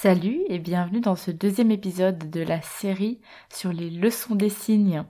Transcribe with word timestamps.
Salut 0.00 0.42
et 0.46 0.60
bienvenue 0.60 1.00
dans 1.00 1.16
ce 1.16 1.32
deuxième 1.32 1.72
épisode 1.72 2.30
de 2.30 2.40
la 2.40 2.62
série 2.62 3.20
sur 3.52 3.72
les 3.72 3.90
leçons 3.90 4.36
des 4.36 4.48
signes. 4.48 5.02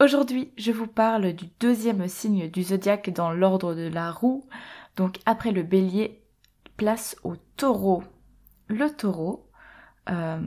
Aujourd'hui, 0.00 0.50
je 0.58 0.72
vous 0.72 0.88
parle 0.88 1.32
du 1.32 1.44
deuxième 1.60 2.08
signe 2.08 2.50
du 2.50 2.64
zodiaque 2.64 3.10
dans 3.10 3.30
l'ordre 3.30 3.76
de 3.76 3.86
la 3.86 4.10
roue. 4.10 4.44
Donc 4.96 5.20
après 5.26 5.52
le 5.52 5.62
bélier, 5.62 6.24
place 6.76 7.14
au 7.22 7.36
taureau. 7.56 8.02
Le 8.66 8.90
taureau, 8.90 9.48
euh, 10.10 10.40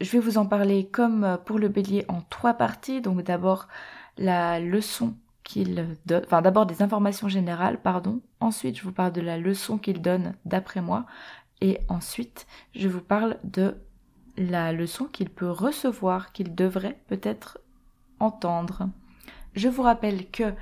je 0.00 0.12
vais 0.12 0.20
vous 0.20 0.38
en 0.38 0.46
parler 0.46 0.86
comme 0.86 1.40
pour 1.44 1.58
le 1.58 1.66
bélier 1.66 2.04
en 2.06 2.20
trois 2.30 2.54
parties. 2.54 3.00
Donc 3.00 3.20
d'abord 3.22 3.66
la 4.16 4.60
leçon 4.60 5.16
qu'il 5.42 5.96
donne, 6.06 6.22
enfin 6.24 6.40
d'abord 6.40 6.66
des 6.66 6.82
informations 6.82 7.28
générales, 7.28 7.82
pardon. 7.82 8.20
Ensuite, 8.38 8.78
je 8.78 8.84
vous 8.84 8.92
parle 8.92 9.12
de 9.12 9.20
la 9.20 9.38
leçon 9.38 9.76
qu'il 9.76 10.00
donne 10.00 10.34
d'après 10.44 10.82
moi. 10.82 11.04
Et 11.60 11.80
ensuite, 11.88 12.46
je 12.74 12.88
vous 12.88 13.00
parle 13.00 13.38
de 13.44 13.76
la 14.36 14.72
leçon 14.72 15.06
qu'il 15.06 15.30
peut 15.30 15.50
recevoir, 15.50 16.32
qu'il 16.32 16.54
devrait 16.54 17.00
peut-être 17.08 17.58
entendre. 18.20 18.88
Je 19.54 19.68
vous 19.68 19.82
rappelle 19.82 20.30
que 20.30 20.52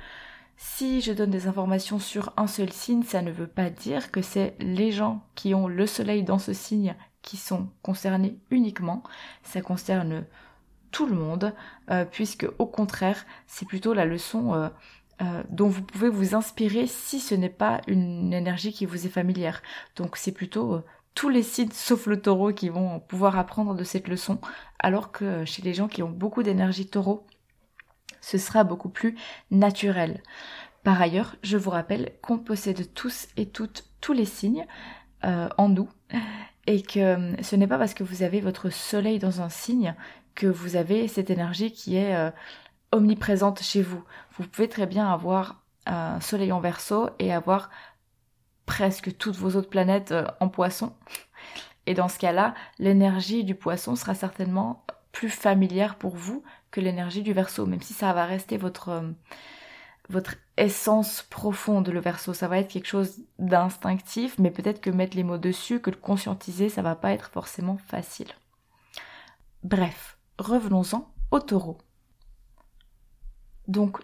si 0.57 1.01
je 1.01 1.11
donne 1.11 1.31
des 1.31 1.47
informations 1.47 1.99
sur 1.99 2.31
un 2.37 2.47
seul 2.47 2.71
signe, 2.71 3.03
ça 3.03 3.21
ne 3.21 3.31
veut 3.31 3.47
pas 3.47 3.69
dire 3.69 4.11
que 4.11 4.21
c'est 4.21 4.55
les 4.59 4.91
gens 4.91 5.21
qui 5.35 5.53
ont 5.53 5.67
le 5.67 5.85
soleil 5.85 6.23
dans 6.23 6.39
ce 6.39 6.53
signe 6.53 6.95
qui 7.21 7.37
sont 7.37 7.69
concernés 7.81 8.37
uniquement. 8.51 9.03
Ça 9.43 9.61
concerne 9.61 10.25
tout 10.91 11.07
le 11.07 11.15
monde, 11.15 11.53
euh, 11.91 12.05
puisque 12.05 12.47
au 12.57 12.65
contraire, 12.65 13.25
c'est 13.47 13.67
plutôt 13.67 13.93
la 13.93 14.05
leçon 14.05 14.53
euh, 14.53 14.69
euh, 15.21 15.43
dont 15.49 15.69
vous 15.69 15.81
pouvez 15.81 16.09
vous 16.09 16.35
inspirer 16.35 16.87
si 16.87 17.21
ce 17.21 17.35
n'est 17.35 17.49
pas 17.49 17.79
une 17.87 18.33
énergie 18.33 18.73
qui 18.73 18.85
vous 18.85 19.05
est 19.05 19.09
familière. 19.09 19.61
Donc 19.95 20.17
c'est 20.17 20.33
plutôt 20.33 20.73
euh, 20.73 20.83
tous 21.13 21.29
les 21.29 21.43
sites 21.43 21.73
sauf 21.73 22.05
le 22.07 22.21
taureau 22.21 22.51
qui 22.51 22.67
vont 22.67 22.99
pouvoir 22.99 23.39
apprendre 23.39 23.75
de 23.75 23.83
cette 23.85 24.09
leçon, 24.09 24.39
alors 24.77 25.13
que 25.13 25.45
chez 25.45 25.61
les 25.61 25.73
gens 25.73 25.87
qui 25.87 26.03
ont 26.03 26.09
beaucoup 26.09 26.43
d'énergie 26.43 26.87
taureau, 26.87 27.25
ce 28.19 28.37
sera 28.37 28.65
beaucoup 28.65 28.89
plus 28.89 29.15
naturel. 29.51 30.21
Par 30.83 31.01
ailleurs, 31.01 31.37
je 31.43 31.55
vous 31.55 31.69
rappelle 31.69 32.11
qu'on 32.21 32.37
possède 32.37 32.93
tous 32.93 33.27
et 33.37 33.45
toutes 33.45 33.85
tous 34.01 34.11
les 34.11 34.25
signes 34.25 34.67
euh, 35.23 35.47
en 35.57 35.69
nous 35.69 35.89
et 36.67 36.81
que 36.81 37.41
ce 37.41 37.55
n'est 37.55 37.67
pas 37.67 37.77
parce 37.77 37.93
que 37.93 38.03
vous 38.03 38.21
avez 38.21 38.41
votre 38.41 38.69
soleil 38.69 39.17
dans 39.17 39.41
un 39.41 39.49
signe 39.49 39.95
que 40.35 40.47
vous 40.47 40.75
avez 40.75 41.07
cette 41.07 41.29
énergie 41.29 41.71
qui 41.71 41.95
est 41.95 42.31
omniprésente 42.91 43.61
chez 43.61 43.81
vous. 43.81 44.03
Vous 44.37 44.47
pouvez 44.47 44.69
très 44.69 44.85
bien 44.85 45.11
avoir 45.11 45.61
un 45.85 46.19
soleil 46.21 46.51
en 46.51 46.59
verso 46.59 47.09
et 47.19 47.33
avoir 47.33 47.69
presque 48.65 49.17
toutes 49.17 49.35
vos 49.35 49.55
autres 49.55 49.69
planètes 49.69 50.11
euh, 50.11 50.25
en 50.39 50.49
poisson. 50.49 50.93
Et 51.85 51.93
dans 51.93 52.07
ce 52.07 52.17
cas-là, 52.17 52.55
l'énergie 52.79 53.43
du 53.43 53.55
poisson 53.55 53.95
sera 53.95 54.15
certainement 54.15 54.83
plus 55.11 55.29
familière 55.29 55.95
pour 55.95 56.15
vous 56.15 56.43
que 56.71 56.81
l'énergie 56.81 57.21
du 57.21 57.33
verso, 57.33 57.65
même 57.65 57.81
si 57.81 57.93
ça 57.93 58.11
va 58.13 58.25
rester 58.25 58.57
votre, 58.57 58.89
euh, 58.89 59.11
votre 60.09 60.35
essence 60.57 61.21
profonde, 61.29 61.87
le 61.89 61.99
verso. 61.99 62.33
Ça 62.33 62.47
va 62.47 62.57
être 62.57 62.71
quelque 62.71 62.87
chose 62.87 63.19
d'instinctif, 63.39 64.37
mais 64.39 64.51
peut-être 64.51 64.81
que 64.81 64.89
mettre 64.89 65.15
les 65.15 65.23
mots 65.23 65.37
dessus, 65.37 65.79
que 65.79 65.91
le 65.91 65.97
conscientiser, 65.97 66.69
ça 66.69 66.81
va 66.81 66.95
pas 66.95 67.11
être 67.11 67.29
forcément 67.29 67.77
facile. 67.77 68.27
Bref, 69.63 70.17
revenons-en 70.37 71.09
au 71.31 71.39
taureau. 71.39 71.77
Donc, 73.67 73.99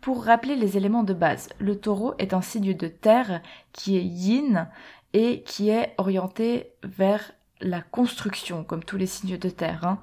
pour 0.00 0.24
rappeler 0.24 0.56
les 0.56 0.76
éléments 0.76 1.04
de 1.04 1.14
base, 1.14 1.48
le 1.58 1.78
taureau 1.78 2.14
est 2.18 2.34
un 2.34 2.42
signe 2.42 2.74
de 2.74 2.88
terre 2.88 3.40
qui 3.72 3.96
est 3.96 4.04
yin 4.04 4.68
et 5.12 5.42
qui 5.42 5.70
est 5.70 5.94
orienté 5.98 6.72
vers 6.82 7.32
la 7.60 7.80
construction, 7.80 8.64
comme 8.64 8.82
tous 8.82 8.96
les 8.96 9.06
signes 9.06 9.38
de 9.38 9.48
terre. 9.48 9.84
Hein. 9.84 10.02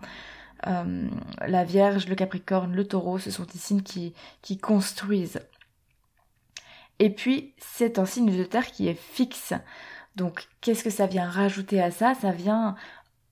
Euh, 0.67 1.09
la 1.45 1.63
Vierge, 1.63 2.07
le 2.07 2.15
Capricorne, 2.15 2.73
le 2.73 2.87
Taureau, 2.87 3.17
ce 3.17 3.31
sont 3.31 3.43
des 3.43 3.57
signes 3.57 3.81
qui, 3.81 4.13
qui 4.41 4.57
construisent. 4.57 5.41
Et 6.99 7.09
puis, 7.09 7.53
c'est 7.57 7.99
un 7.99 8.05
signe 8.05 8.35
de 8.35 8.43
terre 8.43 8.67
qui 8.67 8.87
est 8.87 8.99
fixe. 8.99 9.53
Donc, 10.15 10.47
qu'est-ce 10.61 10.83
que 10.83 10.89
ça 10.89 11.07
vient 11.07 11.29
rajouter 11.29 11.81
à 11.81 11.91
ça? 11.91 12.13
Ça 12.13 12.31
vient 12.31 12.75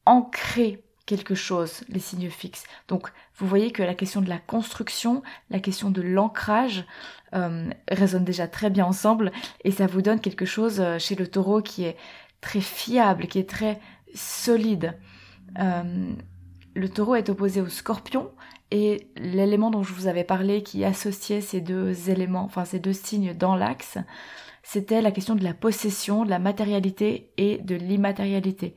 ancrer 0.06 0.84
quelque 1.07 1.34
chose, 1.34 1.84
les 1.90 2.00
signes 2.00 2.29
fixes. 2.29 2.66
Donc 2.88 3.12
vous 3.38 3.47
voyez 3.47 3.72
que 3.72 3.81
la 3.81 3.95
question 3.95 4.22
de 4.22 4.29
la 4.29 4.38
construction, 4.38 5.23
la 5.50 5.59
question 5.59 5.90
de 5.90 6.03
l'ancrage 6.03 6.85
euh, 7.34 7.69
résonnent 7.90 8.25
déjà 8.25 8.47
très 8.47 8.69
bien 8.69 8.85
ensemble 8.85 9.31
et 9.63 9.72
ça 9.72 9.88
vous 9.88 10.03
donne 10.03 10.19
quelque 10.19 10.45
chose 10.45 10.79
euh, 10.79 11.00
chez 11.00 11.16
le 11.16 11.28
taureau 11.28 11.62
qui 11.62 11.85
est 11.85 11.97
très 12.41 12.62
fiable, 12.62 13.28
qui 13.28 13.40
est 13.40 13.50
très 13.50 13.79
solide. 14.13 14.95
Euh, 15.57 16.12
le 16.75 16.90
taureau 16.90 17.16
est 17.16 17.29
opposé 17.29 17.62
au 17.62 17.69
scorpion 17.69 18.29
et 18.69 19.07
l'élément 19.16 19.72
dont 19.72 19.84
je 19.84 19.94
vous 19.94 20.07
avais 20.07 20.25
parlé 20.25 20.62
qui 20.62 20.84
associait 20.84 21.41
ces 21.41 21.62
deux 21.62 22.09
éléments, 22.09 22.44
enfin 22.44 22.66
ces 22.66 22.79
deux 22.79 22.94
signes 22.94 23.34
dans 23.34 23.56
l'axe, 23.56 23.97
c'était 24.62 25.01
la 25.01 25.12
question 25.12 25.35
de 25.35 25.44
la 25.45 25.53
possession, 25.53 26.25
de 26.25 26.29
la 26.29 26.39
matérialité 26.39 27.31
et 27.38 27.59
de 27.59 27.75
l'immatérialité 27.75 28.75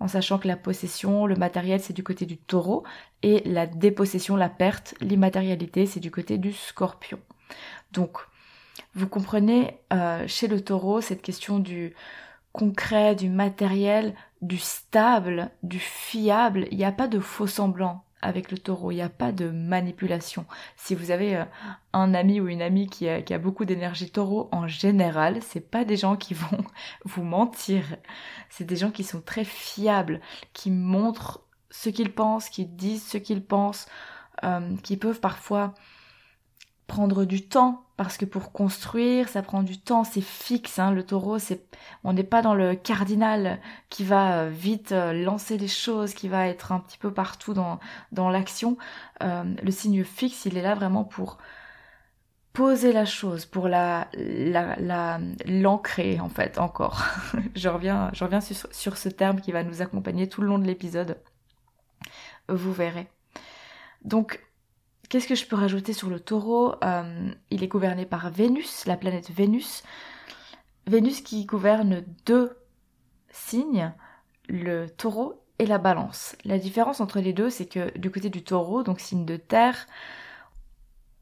en 0.00 0.08
sachant 0.08 0.38
que 0.38 0.48
la 0.48 0.56
possession, 0.56 1.26
le 1.26 1.36
matériel, 1.36 1.80
c'est 1.80 1.92
du 1.92 2.02
côté 2.02 2.26
du 2.26 2.36
taureau, 2.36 2.84
et 3.22 3.42
la 3.46 3.66
dépossession, 3.66 4.36
la 4.36 4.48
perte, 4.48 4.94
l'immatérialité, 5.00 5.86
c'est 5.86 6.00
du 6.00 6.10
côté 6.10 6.38
du 6.38 6.52
scorpion. 6.52 7.18
Donc, 7.92 8.18
vous 8.94 9.08
comprenez, 9.08 9.78
euh, 9.92 10.24
chez 10.26 10.48
le 10.48 10.62
taureau, 10.62 11.00
cette 11.00 11.22
question 11.22 11.58
du 11.58 11.94
concret, 12.52 13.14
du 13.14 13.28
matériel, 13.28 14.14
du 14.42 14.58
stable, 14.58 15.50
du 15.62 15.78
fiable, 15.78 16.66
il 16.70 16.78
n'y 16.78 16.84
a 16.84 16.92
pas 16.92 17.08
de 17.08 17.20
faux 17.20 17.46
semblant 17.46 18.05
avec 18.22 18.50
le 18.50 18.58
taureau, 18.58 18.90
il 18.90 18.96
n'y 18.96 19.02
a 19.02 19.08
pas 19.08 19.32
de 19.32 19.50
manipulation. 19.50 20.46
Si 20.76 20.94
vous 20.94 21.10
avez 21.10 21.36
euh, 21.36 21.44
un 21.92 22.14
ami 22.14 22.40
ou 22.40 22.48
une 22.48 22.62
amie 22.62 22.88
qui 22.88 23.08
a, 23.08 23.38
beaucoup 23.38 23.64
d'énergie 23.64 24.10
taureau, 24.10 24.48
en 24.52 24.66
général, 24.66 25.42
c'est 25.42 25.60
pas 25.60 25.84
des 25.84 25.96
gens 25.96 26.16
qui 26.16 26.34
vont 26.34 26.64
vous 27.04 27.22
mentir. 27.22 27.84
C'est 28.48 28.64
des 28.64 28.76
gens 28.76 28.90
qui 28.90 29.04
sont 29.04 29.20
très 29.20 29.44
fiables, 29.44 30.20
qui 30.52 30.70
montrent 30.70 31.42
ce 31.70 31.90
qu'ils 31.90 32.12
pensent, 32.12 32.48
qui 32.48 32.64
disent 32.66 33.06
ce 33.06 33.18
qu'ils 33.18 33.44
pensent, 33.44 33.86
euh, 34.44 34.76
qui 34.82 34.96
peuvent 34.96 35.20
parfois 35.20 35.74
prendre 36.86 37.24
du 37.24 37.46
temps 37.46 37.82
parce 37.96 38.16
que 38.16 38.24
pour 38.24 38.52
construire 38.52 39.28
ça 39.28 39.42
prend 39.42 39.62
du 39.62 39.78
temps 39.78 40.04
c'est 40.04 40.20
fixe 40.20 40.78
hein, 40.78 40.90
le 40.90 41.02
taureau 41.02 41.38
c'est 41.38 41.66
on 42.04 42.12
n'est 42.12 42.24
pas 42.24 42.42
dans 42.42 42.54
le 42.54 42.74
cardinal 42.74 43.58
qui 43.88 44.04
va 44.04 44.40
euh, 44.40 44.50
vite 44.50 44.92
euh, 44.92 45.12
lancer 45.12 45.58
les 45.58 45.68
choses 45.68 46.14
qui 46.14 46.28
va 46.28 46.46
être 46.46 46.72
un 46.72 46.80
petit 46.80 46.98
peu 46.98 47.12
partout 47.12 47.54
dans 47.54 47.80
dans 48.12 48.28
l'action. 48.30 48.76
Euh, 49.22 49.44
le 49.62 49.70
signe 49.70 50.04
fixe 50.04 50.44
il 50.44 50.56
est 50.56 50.62
là 50.62 50.74
vraiment 50.74 51.04
pour 51.04 51.38
poser 52.52 52.92
la 52.92 53.04
chose 53.04 53.46
pour 53.46 53.68
la 53.68 54.08
la 54.14 55.18
l'ancrer 55.46 56.20
en 56.20 56.28
fait 56.28 56.58
encore. 56.58 57.02
Je 57.54 57.68
reviens 57.68 58.10
je 58.12 58.24
reviens 58.24 58.40
sur, 58.40 58.68
sur 58.72 58.96
ce 58.96 59.08
terme 59.08 59.40
qui 59.40 59.52
va 59.52 59.64
nous 59.64 59.82
accompagner 59.82 60.28
tout 60.28 60.42
le 60.42 60.48
long 60.48 60.58
de 60.58 60.66
l'épisode. 60.66 61.18
Vous 62.48 62.72
verrez. 62.72 63.08
Donc 64.04 64.45
Qu'est-ce 65.08 65.28
que 65.28 65.34
je 65.34 65.46
peux 65.46 65.56
rajouter 65.56 65.92
sur 65.92 66.08
le 66.08 66.20
taureau? 66.20 66.74
Euh, 66.82 67.30
Il 67.50 67.62
est 67.62 67.68
gouverné 67.68 68.06
par 68.06 68.30
Vénus, 68.30 68.86
la 68.86 68.96
planète 68.96 69.30
Vénus. 69.30 69.82
Vénus 70.86 71.20
qui 71.20 71.44
gouverne 71.44 72.04
deux 72.24 72.56
signes, 73.30 73.92
le 74.48 74.88
taureau 74.88 75.42
et 75.58 75.66
la 75.66 75.78
balance. 75.78 76.36
La 76.44 76.58
différence 76.58 77.00
entre 77.00 77.20
les 77.20 77.32
deux, 77.32 77.50
c'est 77.50 77.66
que 77.66 77.96
du 77.98 78.10
côté 78.10 78.30
du 78.30 78.42
taureau, 78.42 78.82
donc 78.82 79.00
signe 79.00 79.24
de 79.24 79.36
terre, 79.36 79.86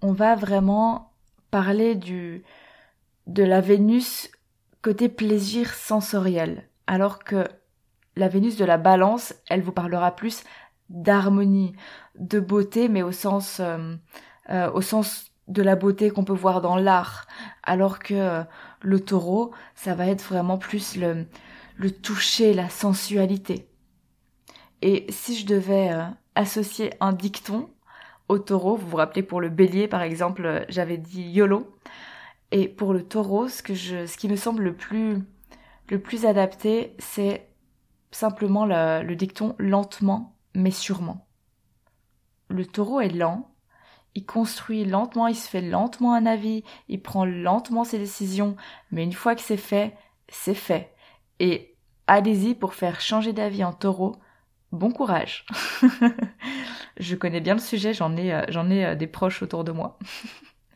on 0.03 0.13
va 0.13 0.35
vraiment 0.35 1.13
parler 1.51 1.95
du, 1.95 2.43
de 3.27 3.43
la 3.43 3.61
Vénus 3.61 4.31
côté 4.83 5.09
plaisir 5.09 5.73
sensoriel. 5.73 6.69
Alors 6.87 7.21
que 7.21 7.47
la 8.17 8.29
Vénus 8.29 8.57
de 8.57 8.65
la 8.65 8.77
balance, 8.77 9.35
elle 9.49 9.63
vous 9.63 9.73
parlera 9.73 10.15
plus 10.15 10.45
d'harmonie, 10.95 11.75
de 12.19 12.41
beauté, 12.41 12.89
mais 12.89 13.03
au 13.03 13.13
sens, 13.13 13.59
euh, 13.61 13.97
euh, 14.51 14.71
au 14.73 14.81
sens 14.81 15.33
de 15.49 15.63
la 15.63 15.77
beauté 15.77 16.11
qu'on 16.11 16.25
peut 16.25 16.33
voir 16.33 16.61
dans 16.61 16.77
l'art, 16.77 17.27
alors 17.63 17.99
que 17.99 18.15
euh, 18.15 18.43
le 18.81 19.01
taureau, 19.01 19.53
ça 19.75 19.95
va 19.95 20.07
être 20.07 20.23
vraiment 20.23 20.57
plus 20.57 20.97
le, 20.97 21.27
le 21.77 21.91
toucher, 21.91 22.55
la 22.55 22.69
sensualité. 22.69 23.69
Et 24.83 25.07
si 25.11 25.37
je 25.37 25.47
devais 25.47 25.93
euh, 25.93 26.05
associer 26.35 26.93
un 27.01 27.13
dicton 27.13 27.69
au 28.29 28.39
taureau, 28.39 28.77
vous 28.77 28.89
vous 28.89 28.97
rappelez 28.97 29.23
pour 29.23 29.41
le 29.41 29.51
bélier 29.51 29.89
par 29.89 30.03
exemple, 30.03 30.65
j'avais 30.69 30.97
dit 30.97 31.23
YOLO, 31.23 31.77
et 32.53 32.69
pour 32.69 32.93
le 32.93 33.03
taureau, 33.03 33.49
ce, 33.49 33.63
que 33.63 33.75
je, 33.75 34.07
ce 34.07 34.17
qui 34.17 34.29
me 34.29 34.37
semble 34.37 34.63
le 34.63 34.75
plus, 34.75 35.19
le 35.89 35.99
plus 35.99 36.25
adapté, 36.25 36.95
c'est 36.99 37.49
simplement 38.13 38.65
le 38.65 39.15
dicton 39.15 39.57
lentement 39.59 40.34
mais 40.55 40.71
sûrement. 40.71 41.27
Le 42.49 42.67
taureau 42.67 43.01
est 43.01 43.09
lent, 43.09 43.55
il 44.15 44.25
construit 44.25 44.85
lentement, 44.85 45.27
il 45.27 45.37
se 45.37 45.49
fait 45.49 45.61
lentement 45.61 46.15
un 46.15 46.27
avis, 46.27 46.63
il 46.89 47.03
prend 47.03 47.25
lentement 47.25 47.85
ses 47.85 47.99
décisions, 47.99 48.57
mais 48.91 49.03
une 49.03 49.13
fois 49.13 49.35
que 49.35 49.41
c'est 49.41 49.57
fait, 49.57 49.97
c'est 50.29 50.55
fait. 50.55 50.95
Et 51.41 51.75
allez-y 52.07 52.55
pour 52.55 52.75
faire 52.75 53.01
changer 53.01 53.33
d'avis 53.33 53.65
en 53.65 53.73
taureau. 53.73 54.17
Bon 54.73 54.91
courage. 54.91 55.47
je 56.97 57.15
connais 57.17 57.41
bien 57.41 57.55
le 57.55 57.61
sujet, 57.61 57.95
j'en 57.95 58.17
ai, 58.17 58.33
euh, 58.33 58.45
euh, 58.49 58.95
des 58.95 59.07
proches 59.07 59.43
autour 59.43 59.65
de 59.65 59.73
moi. 59.73 59.99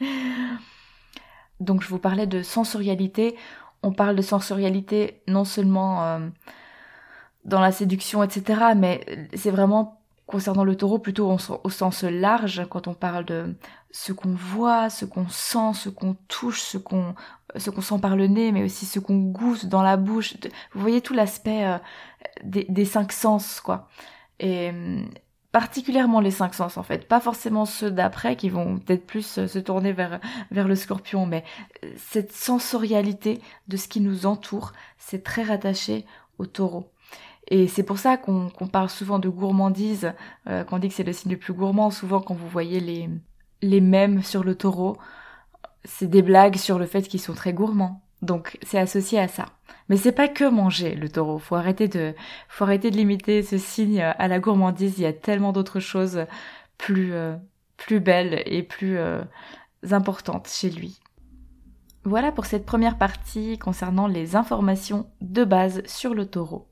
Donc 1.61 1.83
je 1.83 1.89
vous 1.89 1.99
parlais 1.99 2.27
de 2.27 2.43
sensorialité. 2.43 3.37
On 3.83 3.93
parle 3.93 4.17
de 4.17 4.23
sensorialité 4.23 5.23
non 5.29 5.45
seulement 5.45 6.05
euh, 6.05 6.29
dans 7.49 7.61
la 7.61 7.73
séduction, 7.73 8.23
etc., 8.23 8.61
mais 8.77 9.29
c'est 9.35 9.51
vraiment 9.51 9.99
concernant 10.27 10.63
le 10.63 10.77
taureau 10.77 10.99
plutôt 10.99 11.35
au, 11.65 11.71
sens 11.71 12.05
large 12.05 12.67
quand 12.69 12.87
on 12.87 12.95
parle 12.95 13.25
de 13.25 13.57
ce 13.91 14.13
qu'on 14.13 14.35
voit, 14.35 14.91
ce 14.91 15.07
qu'on 15.07 15.27
sent, 15.29 15.73
ce 15.73 15.89
qu'on 15.89 16.15
touche, 16.29 16.61
ce 16.61 16.79
qu'on 16.79 17.15
ce 17.57 17.71
qu'on 17.71 17.81
sent 17.81 17.99
par 18.03 18.15
le 18.15 18.27
nez, 18.27 18.53
mais 18.53 18.63
aussi 18.63 18.85
ce 18.85 18.99
qu'on 19.01 19.17
goûte 19.17 19.65
dans 19.65 19.81
la 19.81 19.97
bouche. 19.97 20.35
Vous 20.75 20.83
voyez 20.83 21.01
tout 21.01 21.15
l'aspect 21.15 21.65
euh, 21.65 21.79
des, 22.45 22.85
cinq 22.85 23.11
sens, 23.11 23.63
quoi. 23.63 23.89
Et 24.39 24.69
hum, 24.69 25.09
particulièrement 25.51 26.21
les 26.21 26.31
cinq 26.31 26.53
sens 26.53 26.77
en 26.77 26.83
fait, 26.83 27.09
pas 27.09 27.21
forcément 27.21 27.65
ceux 27.65 27.91
d'après 27.91 28.37
qui 28.37 28.51
vont 28.51 28.79
peut-être 28.79 29.07
plus 29.07 29.39
euh, 29.39 29.47
se 29.47 29.59
tourner 29.59 29.93
vers 29.93 30.21
vers 30.51 30.69
le 30.69 30.75
scorpion, 30.75 31.25
mais 31.25 31.43
euh, 31.85 31.91
cette 31.97 32.33
sensorialité 32.33 33.41
de 33.67 33.79
ce 33.79 33.89
qui 33.89 34.01
nous 34.01 34.27
entoure, 34.27 34.75
c'est 34.99 35.25
très 35.25 35.43
rattaché 35.43 36.05
au 36.39 36.45
taureau. 36.45 36.91
Et 37.51 37.67
c'est 37.67 37.83
pour 37.83 37.99
ça 37.99 38.17
qu'on 38.19 38.51
parle 38.71 38.91
souvent 38.91 39.19
de 39.19 39.29
gourmandise, 39.29 40.13
euh, 40.49 40.65
qu'on 40.65 40.79
dit 40.79 40.89
que 40.89 40.95
c'est 40.95 41.03
le 41.03 41.15
signe 41.15 41.33
le 41.33 41.39
plus 41.39 41.55
gourmand. 41.55 41.91
Souvent, 41.91 42.21
quand 42.21 42.35
vous 42.35 42.49
voyez 42.49 42.79
les, 42.79 43.09
les 43.63 43.81
mèmes 43.81 44.23
sur 44.23 44.45
le 44.45 44.55
taureau, 44.55 44.99
c'est 45.85 46.11
des 46.11 46.23
blagues 46.23 46.57
sur 46.57 46.79
le 46.79 46.87
fait 46.87 47.03
qu'ils 47.03 47.21
sont 47.21 47.33
très 47.33 47.55
gourmands. 47.55 48.03
Donc, 48.21 48.59
c'est 48.63 48.79
associé 48.79 49.19
à 49.19 49.29
ça. 49.29 49.47
Mais 49.89 49.97
c'est 49.97 50.13
pas 50.13 50.29
que 50.29 50.45
manger 50.45 50.95
le 50.95 51.09
taureau. 51.09 51.39
Faut 51.39 51.55
arrêter 51.55 51.89
de, 51.89 52.15
faut 52.49 52.65
arrêter 52.65 52.91
de 52.91 52.97
limiter 52.97 53.43
ce 53.43 53.57
signe 53.57 54.03
à 54.03 54.29
la 54.29 54.41
gourmandise. 54.41 54.99
Il 54.99 55.03
y 55.03 55.07
a 55.07 55.13
tellement 55.13 55.53
d'autres 55.53 55.81
choses 55.81 56.27
plus, 56.77 57.15
euh, 57.15 57.37
plus 57.77 58.01
belles 58.01 58.43
et 58.45 58.63
plus 58.63 58.99
euh, 58.99 59.23
importantes 59.91 60.49
chez 60.49 60.69
lui. 60.69 61.01
Voilà 62.05 62.33
pour 62.33 62.47
cette 62.47 62.67
première 62.67 62.99
partie 62.99 63.59
concernant 63.59 64.07
les 64.07 64.37
informations 64.37 65.07
de 65.21 65.45
base 65.45 65.83
sur 65.87 66.15
le 66.15 66.27
taureau. 66.27 66.69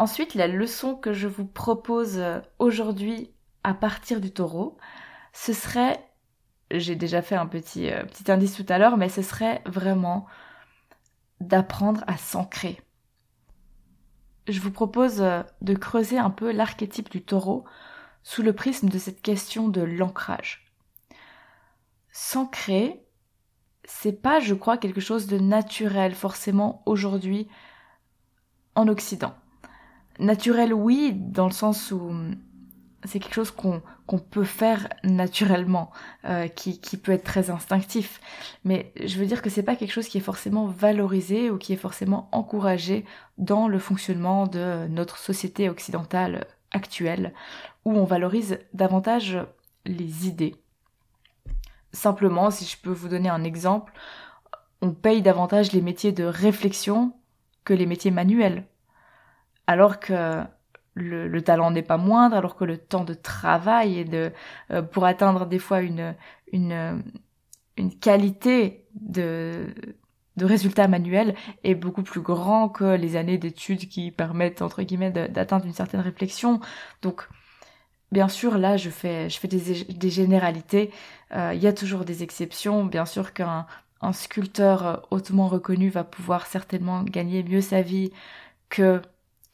Ensuite, 0.00 0.32
la 0.32 0.48
leçon 0.48 0.96
que 0.96 1.12
je 1.12 1.28
vous 1.28 1.44
propose 1.44 2.16
euh, 2.16 2.40
aujourd'hui 2.58 3.34
à 3.64 3.74
partir 3.74 4.22
du 4.22 4.32
taureau, 4.32 4.78
ce 5.34 5.52
serait, 5.52 6.02
j'ai 6.70 6.96
déjà 6.96 7.20
fait 7.20 7.34
un 7.34 7.44
petit, 7.44 7.90
euh, 7.90 8.04
petit 8.04 8.32
indice 8.32 8.56
tout 8.56 8.64
à 8.70 8.78
l'heure, 8.78 8.96
mais 8.96 9.10
ce 9.10 9.20
serait 9.20 9.60
vraiment 9.66 10.24
d'apprendre 11.42 12.02
à 12.06 12.16
s'ancrer. 12.16 12.80
Je 14.48 14.58
vous 14.60 14.70
propose 14.70 15.20
euh, 15.20 15.42
de 15.60 15.74
creuser 15.74 16.16
un 16.16 16.30
peu 16.30 16.50
l'archétype 16.50 17.10
du 17.10 17.22
taureau 17.22 17.66
sous 18.22 18.40
le 18.40 18.54
prisme 18.54 18.88
de 18.88 18.98
cette 18.98 19.20
question 19.20 19.68
de 19.68 19.82
l'ancrage. 19.82 20.72
S'ancrer, 22.10 23.04
c'est 23.84 24.22
pas, 24.22 24.40
je 24.40 24.54
crois, 24.54 24.78
quelque 24.78 25.02
chose 25.02 25.26
de 25.26 25.38
naturel 25.38 26.14
forcément 26.14 26.82
aujourd'hui 26.86 27.48
en 28.74 28.88
Occident 28.88 29.34
naturel, 30.20 30.72
oui, 30.72 31.12
dans 31.14 31.46
le 31.46 31.52
sens 31.52 31.90
où 31.90 32.12
c'est 33.04 33.18
quelque 33.18 33.34
chose 33.34 33.50
qu'on 33.50 34.18
peut 34.18 34.44
faire 34.44 34.88
naturellement, 35.04 35.90
euh, 36.26 36.48
qui, 36.48 36.80
qui, 36.80 36.96
peut 36.96 37.12
être 37.12 37.24
très 37.24 37.50
instinctif. 37.50 38.20
Mais 38.64 38.92
je 39.02 39.18
veux 39.18 39.26
dire 39.26 39.42
que 39.42 39.50
c'est 39.50 39.62
pas 39.62 39.76
quelque 39.76 39.92
chose 39.92 40.08
qui 40.08 40.18
est 40.18 40.22
forcément 40.22 40.66
valorisé 40.66 41.50
ou 41.50 41.56
qui 41.56 41.72
est 41.72 41.76
forcément 41.76 42.28
encouragé 42.32 43.04
dans 43.38 43.68
le 43.68 43.78
fonctionnement 43.78 44.46
de 44.46 44.86
notre 44.88 45.16
société 45.18 45.70
occidentale 45.70 46.46
actuelle, 46.72 47.32
où 47.84 47.92
on 47.92 48.04
valorise 48.04 48.58
davantage 48.74 49.38
les 49.86 50.28
idées. 50.28 50.56
Simplement, 51.92 52.50
si 52.50 52.64
je 52.64 52.76
peux 52.76 52.92
vous 52.92 53.08
donner 53.08 53.30
un 53.30 53.42
exemple, 53.42 53.92
on 54.82 54.92
paye 54.92 55.22
davantage 55.22 55.72
les 55.72 55.80
métiers 55.80 56.12
de 56.12 56.24
réflexion 56.24 57.12
que 57.64 57.74
les 57.74 57.86
métiers 57.86 58.10
manuels 58.10 58.64
alors 59.70 60.00
que 60.00 60.42
le, 60.94 61.40
talent 61.42 61.70
n'est 61.70 61.82
pas 61.82 61.96
moindre, 61.96 62.36
alors 62.36 62.56
que 62.56 62.64
le 62.64 62.76
temps 62.76 63.04
de 63.04 63.14
travail 63.14 64.04
euh, 64.12 64.82
pour 64.82 65.04
atteindre 65.04 65.46
des 65.46 65.60
fois 65.60 65.80
une 65.80 66.14
qualité 68.00 68.84
de 68.94 69.66
de 70.36 70.44
résultats 70.46 70.88
manuels 70.88 71.34
est 71.64 71.74
beaucoup 71.74 72.02
plus 72.02 72.20
grand 72.20 72.68
que 72.68 72.96
les 72.96 73.16
années 73.16 73.36
d'études 73.36 73.88
qui 73.88 74.10
permettent 74.10 74.62
d'atteindre 74.62 75.66
une 75.66 75.74
certaine 75.74 76.00
réflexion. 76.00 76.60
Donc 77.02 77.28
Bien 78.12 78.28
sûr, 78.28 78.58
là, 78.58 78.76
je 78.76 78.90
fais, 78.90 79.28
des, 79.44 80.10
généralités. 80.10 80.90
Euh, 81.32 81.52
il 81.54 81.62
y 81.62 81.68
a 81.68 81.72
toujours 81.72 82.04
des 82.04 82.24
exceptions. 82.24 82.84
Bien 82.84 83.06
sûr 83.06 83.32
qu'un 83.32 83.66
un 84.02 84.12
sculpteur 84.12 85.06
hautement 85.10 85.46
reconnu 85.46 85.90
va 85.90 86.04
pouvoir 86.04 86.46
certainement 86.46 87.02
gagner 87.04 87.42
mieux 87.44 87.60
sa 87.60 87.82
vie 87.82 88.10
que 88.68 89.00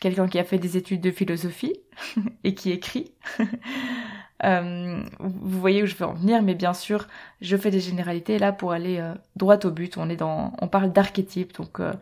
quelqu'un 0.00 0.28
qui 0.28 0.38
a 0.38 0.44
fait 0.44 0.58
des 0.58 0.76
études 0.76 1.00
de 1.00 1.10
philosophie 1.10 1.74
et 2.44 2.54
qui 2.54 2.70
écrit. 2.70 3.12
Euh, 4.44 5.02
vous 5.18 5.58
voyez 5.60 5.82
où 5.82 5.86
je 5.86 5.94
veux 5.94 6.04
en 6.04 6.12
venir, 6.12 6.42
mais 6.42 6.54
bien 6.54 6.74
sûr, 6.74 7.08
je 7.40 7.56
fais 7.56 7.70
des 7.70 7.80
généralités 7.80 8.38
là 8.38 8.52
pour 8.52 8.72
aller 8.72 8.98
euh, 8.98 9.14
droit 9.34 9.56
au 9.64 9.70
but. 9.70 9.96
On 9.96 10.10
est 10.10 10.16
dans, 10.16 10.52
on 10.60 10.68
parle 10.68 10.92
d'archétype, 10.92 11.56
donc 11.56 11.80
euh, 11.80 11.94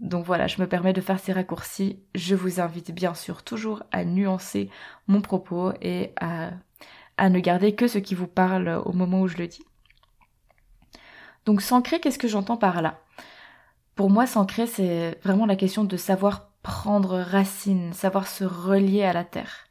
donc 0.00 0.24
voilà, 0.24 0.46
je 0.46 0.60
me 0.60 0.68
permets 0.68 0.92
de 0.92 1.00
faire 1.00 1.18
ces 1.18 1.32
raccourcis. 1.32 1.98
Je 2.14 2.36
vous 2.36 2.60
invite 2.60 2.92
bien 2.92 3.14
sûr 3.14 3.42
toujours 3.42 3.82
à 3.90 4.04
nuancer 4.04 4.70
mon 5.08 5.20
propos 5.20 5.72
et 5.82 6.12
à, 6.20 6.50
à 7.16 7.28
ne 7.28 7.40
garder 7.40 7.74
que 7.74 7.88
ce 7.88 7.98
qui 7.98 8.14
vous 8.14 8.28
parle 8.28 8.80
au 8.84 8.92
moment 8.92 9.20
où 9.20 9.26
je 9.26 9.36
le 9.36 9.48
dis. 9.48 9.64
Donc 11.44 11.60
s'ancrer, 11.60 12.00
qu'est-ce 12.00 12.18
que 12.18 12.28
j'entends 12.28 12.56
par 12.56 12.82
là? 12.82 13.00
Pour 13.94 14.10
moi, 14.10 14.26
s'ancrer, 14.26 14.66
c'est 14.66 15.18
vraiment 15.22 15.46
la 15.46 15.56
question 15.56 15.84
de 15.84 15.96
savoir 15.96 16.51
prendre 16.62 17.18
racine, 17.18 17.92
savoir 17.92 18.26
se 18.26 18.44
relier 18.44 19.02
à 19.02 19.12
la 19.12 19.24
terre. 19.24 19.66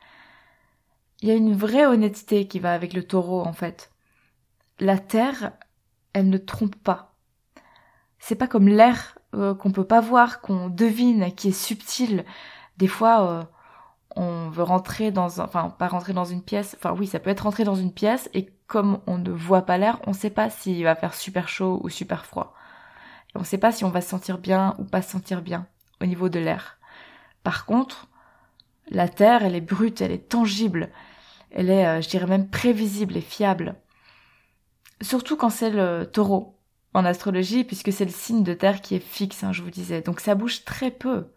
Il 1.21 1.29
y 1.29 1.31
a 1.31 1.36
une 1.36 1.55
vraie 1.55 1.86
honnêteté 1.86 2.48
qui 2.48 2.60
va 2.60 2.74
avec 2.74 2.93
le 2.93 3.03
taureau 3.03 3.41
en 3.45 3.53
fait. 3.53 3.91
La 4.79 4.98
terre, 4.98 5.53
elle 6.13 6.29
ne 6.29 6.38
trompe 6.38 6.75
pas. 6.75 7.15
C'est 8.19 8.36
pas 8.36 8.48
comme 8.48 8.67
l'air 8.67 9.17
euh, 9.36 9.55
qu'on 9.55 9.71
peut 9.71 9.86
pas 9.86 10.01
voir, 10.01 10.41
qu'on 10.41 10.69
devine, 10.69 11.33
qui 11.36 11.50
est 11.50 11.51
subtil. 11.51 12.25
Des 12.77 12.88
fois, 12.88 13.29
euh, 13.29 13.43
on 14.15 14.50
veut 14.50 14.63
rentrer 14.63 15.12
dans 15.12 15.41
un, 15.41 15.45
enfin 15.45 15.69
pas 15.69 15.88
rentrer 15.88 16.13
dans 16.13 16.25
une 16.25 16.43
pièce, 16.43 16.75
enfin 16.77 16.93
oui, 16.98 17.07
ça 17.07 17.19
peut 17.19 17.29
être 17.29 17.41
rentrer 17.41 17.63
dans 17.63 17.75
une 17.75 17.93
pièce 17.93 18.29
et 18.33 18.51
comme 18.67 19.00
on 19.07 19.17
ne 19.17 19.31
voit 19.31 19.63
pas 19.63 19.77
l'air, 19.77 20.00
on 20.07 20.13
sait 20.13 20.29
pas 20.29 20.50
s'il 20.50 20.83
va 20.83 20.95
faire 20.95 21.13
super 21.13 21.48
chaud 21.48 21.79
ou 21.83 21.89
super 21.89 22.25
froid. 22.25 22.53
Et 23.33 23.38
on 23.38 23.43
sait 23.43 23.57
pas 23.57 23.71
si 23.71 23.86
on 23.86 23.89
va 23.89 24.01
se 24.01 24.10
sentir 24.10 24.38
bien 24.38 24.75
ou 24.79 24.83
pas 24.83 25.01
se 25.01 25.12
sentir 25.12 25.41
bien 25.41 25.67
au 26.01 26.05
niveau 26.05 26.29
de 26.29 26.39
l'air. 26.39 26.77
Par 27.43 27.65
contre, 27.65 28.07
la 28.89 29.07
Terre, 29.07 29.43
elle 29.43 29.55
est 29.55 29.62
brute, 29.62 30.01
elle 30.01 30.12
est 30.12 30.29
tangible, 30.29 30.89
elle 31.51 31.69
est, 31.69 31.88
euh, 31.88 32.01
je 32.01 32.10
dirais 32.10 32.27
même, 32.27 32.50
prévisible 32.50 33.17
et 33.17 33.21
fiable. 33.21 33.75
Surtout 35.01 35.36
quand 35.36 35.50
c'est 35.50 35.71
le 35.71 36.05
taureau 36.05 36.57
en 36.93 37.05
astrologie, 37.05 37.63
puisque 37.63 37.91
c'est 37.91 38.05
le 38.05 38.12
signe 38.12 38.43
de 38.43 38.53
Terre 38.53 38.81
qui 38.81 38.95
est 38.95 39.00
fixe, 39.00 39.43
hein, 39.43 39.53
je 39.53 39.62
vous 39.62 39.69
disais. 39.69 40.01
Donc 40.01 40.19
ça 40.19 40.36
bouge 40.36 40.65
très 40.65 40.91
peu. 40.91 41.27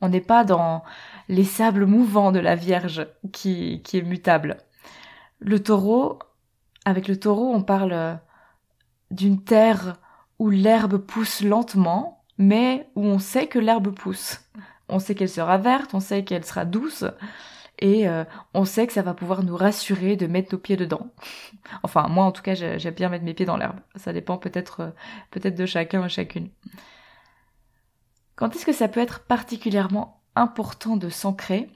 On 0.00 0.08
n'est 0.08 0.20
pas 0.20 0.44
dans 0.44 0.82
les 1.28 1.44
sables 1.44 1.86
mouvants 1.86 2.32
de 2.32 2.40
la 2.40 2.56
Vierge 2.56 3.06
qui, 3.32 3.82
est 3.92 4.02
mutable. 4.02 4.58
Le 5.38 5.62
taureau, 5.62 6.18
avec 6.84 7.08
le 7.08 7.18
taureau, 7.18 7.52
on 7.54 7.62
parle 7.62 7.92
euh, 7.92 8.14
d'une 9.10 9.42
terre 9.42 9.96
où 10.38 10.50
l'herbe 10.50 10.98
pousse 10.98 11.42
lentement, 11.42 12.24
mais 12.36 12.90
où 12.96 13.04
on 13.04 13.18
sait 13.18 13.46
que 13.46 13.58
l'herbe 13.58 13.94
pousse 13.94 14.40
on 14.92 14.98
sait 14.98 15.14
qu'elle 15.14 15.28
sera 15.28 15.58
verte, 15.58 15.94
on 15.94 16.00
sait 16.00 16.24
qu'elle 16.24 16.44
sera 16.44 16.64
douce, 16.64 17.04
et 17.78 18.08
euh, 18.08 18.24
on 18.54 18.64
sait 18.64 18.86
que 18.86 18.92
ça 18.92 19.02
va 19.02 19.14
pouvoir 19.14 19.42
nous 19.42 19.56
rassurer 19.56 20.16
de 20.16 20.26
mettre 20.26 20.54
nos 20.54 20.58
pieds 20.58 20.76
dedans. 20.76 21.08
enfin, 21.82 22.06
moi 22.08 22.24
en 22.24 22.32
tout 22.32 22.42
cas, 22.42 22.54
j'aime 22.54 22.94
bien 22.94 23.08
mettre 23.08 23.24
mes 23.24 23.34
pieds 23.34 23.46
dans 23.46 23.56
l'herbe. 23.56 23.80
Ça 23.96 24.12
dépend 24.12 24.38
peut-être 24.38 24.80
euh, 24.80 24.90
peut-être 25.30 25.56
de 25.56 25.66
chacun 25.66 26.04
ou 26.04 26.08
chacune. 26.08 26.50
Quand 28.36 28.54
est-ce 28.54 28.66
que 28.66 28.72
ça 28.72 28.88
peut 28.88 29.00
être 29.00 29.20
particulièrement 29.24 30.22
important 30.36 30.96
de 30.96 31.08
s'ancrer? 31.08 31.70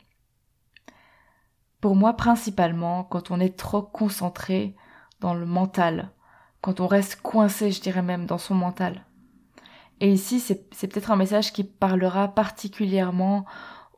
Pour 1.80 1.96
moi, 1.96 2.14
principalement 2.14 3.04
quand 3.04 3.30
on 3.30 3.40
est 3.40 3.56
trop 3.56 3.82
concentré 3.82 4.76
dans 5.20 5.34
le 5.34 5.46
mental, 5.46 6.10
quand 6.60 6.80
on 6.80 6.86
reste 6.86 7.20
coincé, 7.22 7.70
je 7.72 7.80
dirais 7.80 8.02
même, 8.02 8.26
dans 8.26 8.38
son 8.38 8.54
mental. 8.54 9.06
Et 10.00 10.10
ici, 10.10 10.40
c'est 10.40 10.88
peut-être 10.88 11.10
un 11.10 11.16
message 11.16 11.52
qui 11.52 11.64
parlera 11.64 12.28
particulièrement 12.28 13.46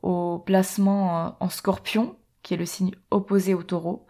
au 0.01 0.39
placement 0.39 1.25
euh, 1.25 1.29
en 1.39 1.49
scorpion, 1.49 2.15
qui 2.41 2.53
est 2.53 2.57
le 2.57 2.65
signe 2.65 2.91
opposé 3.11 3.53
au 3.53 3.63
taureau, 3.63 4.05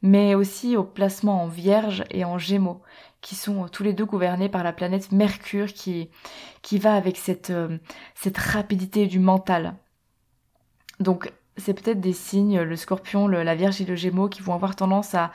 mais 0.00 0.34
aussi 0.34 0.76
au 0.76 0.84
placement 0.84 1.42
en 1.42 1.46
vierge 1.46 2.04
et 2.10 2.24
en 2.24 2.38
gémeaux, 2.38 2.80
qui 3.20 3.34
sont 3.34 3.68
tous 3.68 3.82
les 3.82 3.92
deux 3.92 4.06
gouvernés 4.06 4.48
par 4.48 4.64
la 4.64 4.72
planète 4.72 5.12
Mercure 5.12 5.72
qui, 5.72 6.10
qui 6.62 6.78
va 6.78 6.94
avec 6.94 7.18
cette, 7.18 7.50
euh, 7.50 7.78
cette 8.14 8.38
rapidité 8.38 9.06
du 9.06 9.18
mental. 9.18 9.74
Donc 11.00 11.32
c'est 11.58 11.74
peut-être 11.74 12.00
des 12.00 12.12
signes, 12.12 12.60
le 12.60 12.76
scorpion, 12.76 13.28
la 13.28 13.54
vierge 13.54 13.80
et 13.80 13.84
le 13.84 13.94
gémeaux, 13.94 14.28
qui 14.28 14.42
vont 14.42 14.54
avoir 14.54 14.76
tendance 14.76 15.14
à 15.14 15.32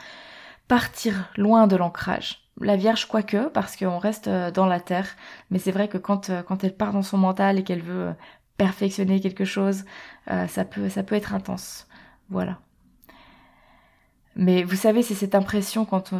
partir 0.72 1.30
loin 1.36 1.68
de 1.68 1.76
l'ancrage 1.76 2.42
la 2.62 2.78
Vierge 2.78 3.06
quoique, 3.06 3.50
parce 3.50 3.76
qu'on 3.76 3.98
reste 3.98 4.30
euh, 4.30 4.52
dans 4.52 4.66
la 4.66 4.80
terre, 4.80 5.18
mais 5.50 5.60
c'est 5.60 5.72
vrai 5.72 5.90
que 5.90 5.98
quand, 5.98 6.30
euh, 6.30 6.44
quand 6.44 6.64
elle 6.64 6.76
part 6.76 6.94
dans 6.94 7.02
son 7.02 7.18
mental 7.18 7.60
et 7.60 7.64
qu'elle 7.64 7.82
veut 7.82 8.08
euh, 8.08 8.14
perfectionner 8.56 9.20
quelque 9.20 9.44
chose, 9.44 9.84
ça, 10.28 10.64
peut, 10.64 10.88
ça 10.88 11.04
peut 11.04 11.16
être 11.16 11.34
intense. 11.34 11.88
Voilà. 12.30 12.60
Mais 14.36 14.64
vous 14.64 14.76
savez, 14.76 15.02
c'est 15.02 15.16
cette 15.16 15.34
impression 15.34 15.84
quand, 15.84 16.14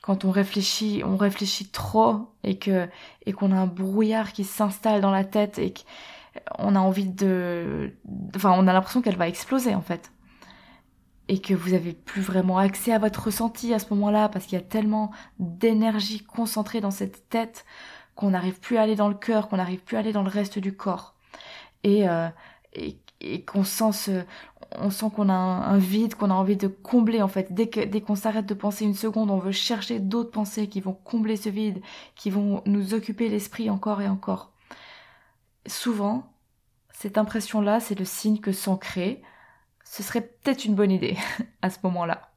quand 0.00 0.24
on 0.24 0.30
réfléchit, 0.30 1.02
on 1.04 1.18
réfléchit 1.18 1.68
trop 1.68 2.32
et 2.42 2.56
que 2.56 2.88
et 3.26 3.32
qu'on 3.32 3.52
a 3.52 3.56
un 3.56 3.66
brouillard 3.66 4.32
qui 4.32 4.44
s'installe 4.44 5.02
dans 5.02 5.10
la 5.10 5.24
tête 5.24 5.58
et 5.58 5.74
qu'on 5.74 6.74
a 6.74 6.80
envie 6.80 7.10
de, 7.10 7.92
enfin, 8.34 8.54
on 8.56 8.66
a 8.66 8.72
l'impression 8.72 9.02
qu'elle 9.02 9.18
va 9.18 9.28
exploser 9.28 9.74
en 9.74 9.82
fait 9.82 10.10
et 11.30 11.38
que 11.38 11.54
vous 11.54 11.74
avez 11.74 11.92
plus 11.92 12.22
vraiment 12.22 12.58
accès 12.58 12.92
à 12.92 12.98
votre 12.98 13.26
ressenti 13.26 13.72
à 13.72 13.78
ce 13.78 13.86
moment-là 13.94 14.28
parce 14.28 14.46
qu'il 14.46 14.58
y 14.58 14.60
a 14.60 14.64
tellement 14.64 15.12
d'énergie 15.38 16.24
concentrée 16.24 16.80
dans 16.80 16.90
cette 16.90 17.28
tête 17.28 17.64
qu'on 18.16 18.30
n'arrive 18.30 18.58
plus 18.58 18.78
à 18.78 18.82
aller 18.82 18.96
dans 18.96 19.06
le 19.06 19.14
cœur, 19.14 19.48
qu'on 19.48 19.58
n'arrive 19.58 19.78
plus 19.78 19.96
à 19.96 20.00
aller 20.00 20.10
dans 20.12 20.24
le 20.24 20.28
reste 20.28 20.58
du 20.58 20.76
corps. 20.76 21.14
Et, 21.84 22.08
euh, 22.08 22.28
et, 22.72 23.44
qu'on 23.44 23.62
sent 23.62 24.24
on 24.76 24.90
sent 24.90 25.06
qu'on 25.14 25.28
a 25.28 25.34
un, 25.34 25.78
vide, 25.78 26.16
qu'on 26.16 26.30
a 26.30 26.34
envie 26.34 26.56
de 26.56 26.66
combler 26.66 27.22
en 27.22 27.28
fait. 27.28 27.54
Dès 27.54 27.68
que, 27.68 27.78
dès 27.78 28.00
qu'on 28.00 28.16
s'arrête 28.16 28.46
de 28.46 28.54
penser 28.54 28.84
une 28.84 28.94
seconde, 28.94 29.30
on 29.30 29.38
veut 29.38 29.52
chercher 29.52 30.00
d'autres 30.00 30.32
pensées 30.32 30.66
qui 30.66 30.80
vont 30.80 30.94
combler 31.04 31.36
ce 31.36 31.48
vide, 31.48 31.80
qui 32.16 32.30
vont 32.30 32.60
nous 32.66 32.92
occuper 32.92 33.28
l'esprit 33.28 33.70
encore 33.70 34.02
et 34.02 34.08
encore. 34.08 34.50
Souvent, 35.68 36.32
cette 36.92 37.18
impression-là, 37.18 37.78
c'est 37.78 37.96
le 37.96 38.04
signe 38.04 38.38
que 38.38 38.50
s'ancrer, 38.50 39.22
ce 39.90 40.04
serait 40.04 40.20
peut-être 40.20 40.64
une 40.64 40.76
bonne 40.76 40.92
idée 40.92 41.16
à 41.62 41.68
ce 41.68 41.78
moment-là. 41.82 42.30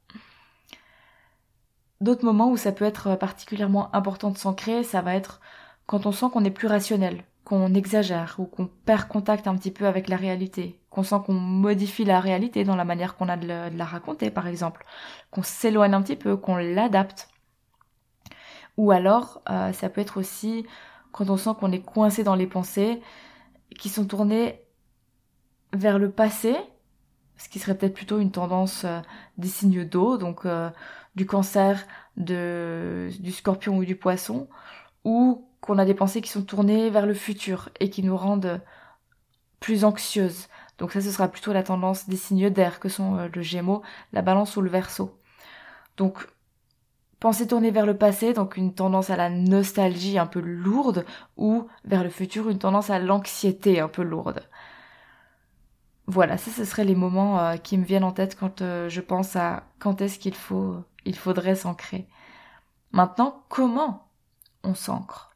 D'autres 2.02 2.26
moments 2.26 2.50
où 2.50 2.58
ça 2.58 2.72
peut 2.72 2.84
être 2.84 3.16
particulièrement 3.16 3.96
important 3.96 4.32
de 4.32 4.38
s'ancrer, 4.40 4.84
ça 4.84 5.02
va 5.02 5.14
être 5.16 5.40
quand 5.86 6.08
on 6.08 6.12
sent 6.12 6.26
qu'on 6.34 6.44
est 6.44 6.50
plus 6.50 6.68
rationnel, 6.68 7.24
qu'on 7.46 7.76
exagère 7.76 8.36
ou 8.40 8.46
qu'on 8.46 8.66
perd 8.66 9.08
contact 9.08 9.48
un 9.48 9.56
petit 9.56 9.70
peu 9.70 9.86
avec 9.86 10.10
la 10.10 10.16
réalité, 10.16 10.80
qu'on 10.90 11.04
sent 11.04 11.18
qu'on 11.28 11.34
modifie 11.34 12.06
la 12.06 12.20
réalité 12.20 12.64
dans 12.64 12.76
la 12.76 12.86
manière 12.86 13.16
qu'on 13.16 13.30
a 13.30 13.38
de, 13.38 13.48
la 13.48 13.86
raconter 13.86 14.32
par 14.32 14.48
exemple, 14.48 14.84
qu'on 15.30 15.44
s'éloigne 15.44 15.94
un 15.94 16.02
petit 16.02 16.16
peu, 16.16 16.36
qu'on 16.36 16.56
l'adapte. 16.56 17.30
Ou 18.78 18.90
alors 18.90 19.44
euh, 19.52 19.72
ça 19.74 19.90
peut 19.90 20.02
être 20.02 20.18
aussi 20.18 20.66
quand 21.12 21.30
on 21.30 21.38
sent 21.38 21.52
qu'on 21.60 21.72
est 21.72 21.86
coincé 21.86 22.24
dans 22.24 22.36
les 22.36 22.48
pensées 22.48 23.00
qui 23.78 23.90
sont 23.90 24.06
tournées 24.06 24.60
vers 25.72 26.00
le 26.00 26.10
passé 26.10 26.58
ce 27.44 27.50
qui 27.50 27.60
serait 27.60 27.76
peut-être 27.76 27.94
plutôt 27.94 28.20
une 28.20 28.32
tendance 28.32 28.86
euh, 28.86 29.02
des 29.38 29.50
signes 29.50 29.84
d'eau, 29.84 30.18
donc 30.18 30.46
euh, 30.46 30.70
du 31.16 31.26
cancer, 31.26 31.86
du 32.16 33.32
scorpion 33.34 33.78
ou 33.78 33.84
du 33.84 33.98
poisson, 33.98 34.48
ou 35.04 35.46
qu'on 35.60 35.78
a 35.78 35.84
des 35.84 35.94
pensées 35.94 36.22
qui 36.22 36.30
sont 36.30 36.44
tournées 36.44 36.90
vers 36.90 37.06
le 37.06 37.14
futur 37.14 37.70
et 37.82 37.90
qui 37.90 38.02
nous 38.02 38.16
rendent 38.16 38.62
plus 39.60 39.84
anxieuses. 39.84 40.48
Donc 40.78 40.94
ça, 40.94 41.02
ce 41.02 41.12
sera 41.12 41.28
plutôt 41.28 41.52
la 41.52 41.64
tendance 41.64 42.08
des 42.08 42.16
signes 42.16 42.50
d'air 42.50 42.80
que 42.80 42.88
sont 42.88 43.18
euh, 43.18 43.28
le 43.34 43.42
gémeau, 43.42 43.82
la 44.14 44.22
balance 44.22 44.56
ou 44.56 44.62
le 44.62 44.70
verso. 44.70 45.18
Donc, 45.98 46.26
pensée 47.20 47.48
tournée 47.48 47.72
vers 47.72 47.86
le 47.86 47.98
passé, 47.98 48.32
donc 48.32 48.56
une 48.56 48.74
tendance 48.74 49.10
à 49.10 49.18
la 49.18 49.30
nostalgie 49.30 50.18
un 50.18 50.28
peu 50.28 50.40
lourde, 50.40 51.06
ou 51.36 51.68
vers 51.84 52.04
le 52.06 52.10
futur, 52.10 52.50
une 52.50 52.60
tendance 52.60 52.90
à 52.90 53.00
l'anxiété 53.00 53.82
un 53.82 53.90
peu 53.90 54.02
lourde. 54.02 54.48
Voilà, 56.06 56.38
ça 56.38 56.52
ce 56.52 56.66
serait 56.66 56.84
les 56.84 56.96
moments 56.96 57.40
euh, 57.40 57.56
qui 57.58 57.78
me 57.78 57.86
viennent 57.86 58.04
en 58.04 58.12
tête 58.12 58.38
quand 58.38 58.62
euh, 58.62 58.90
je 58.90 59.00
pense 59.02 59.36
à 59.36 59.64
quand 59.80 60.02
est-ce 60.02 60.20
qu'il 60.20 60.36
faut 60.36 60.84
il 61.06 61.16
faudrait 61.18 61.56
s'ancrer. 61.56 62.08
Maintenant, 62.92 63.44
comment 63.50 64.10
on 64.64 64.76
s'ancre? 64.76 65.36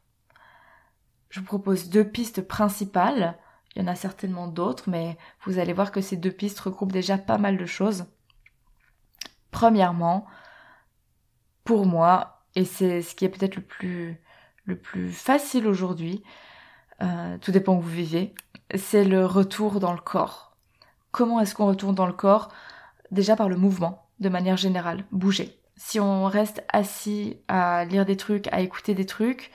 Je 1.30 1.40
vous 1.40 1.46
propose 1.46 1.88
deux 1.90 2.04
pistes 2.04 2.42
principales. 2.42 3.38
Il 3.74 3.82
y 3.82 3.84
en 3.84 3.88
a 3.88 3.94
certainement 3.94 4.46
d'autres, 4.46 4.88
mais 4.88 5.18
vous 5.44 5.58
allez 5.58 5.72
voir 5.72 5.92
que 5.92 6.00
ces 6.00 6.16
deux 6.16 6.30
pistes 6.30 6.60
regroupent 6.60 6.92
déjà 6.92 7.18
pas 7.18 7.38
mal 7.38 7.56
de 7.56 7.66
choses. 7.66 8.06
Premièrement, 9.50 10.26
pour 11.64 11.86
moi, 11.86 12.42
et 12.54 12.64
c'est 12.64 13.02
ce 13.02 13.14
qui 13.14 13.24
est 13.24 13.28
peut-être 13.28 13.56
le 13.56 13.62
plus 13.62 14.20
le 14.64 14.78
plus 14.78 15.10
facile 15.10 15.66
aujourd'hui, 15.66 16.22
euh, 17.02 17.38
tout 17.38 17.52
dépend 17.52 17.76
où 17.76 17.80
vous 17.80 17.88
vivez, 17.88 18.34
c'est 18.74 19.04
le 19.04 19.24
retour 19.24 19.80
dans 19.80 19.94
le 19.94 20.00
corps 20.00 20.47
Comment 21.18 21.40
est-ce 21.40 21.56
qu'on 21.56 21.66
retourne 21.66 21.96
dans 21.96 22.06
le 22.06 22.12
corps 22.12 22.48
Déjà 23.10 23.34
par 23.34 23.48
le 23.48 23.56
mouvement, 23.56 24.06
de 24.20 24.28
manière 24.28 24.56
générale, 24.56 25.04
bouger. 25.10 25.58
Si 25.76 25.98
on 25.98 26.26
reste 26.26 26.62
assis 26.72 27.38
à 27.48 27.84
lire 27.86 28.06
des 28.06 28.16
trucs, 28.16 28.46
à 28.52 28.60
écouter 28.60 28.94
des 28.94 29.04
trucs, 29.04 29.50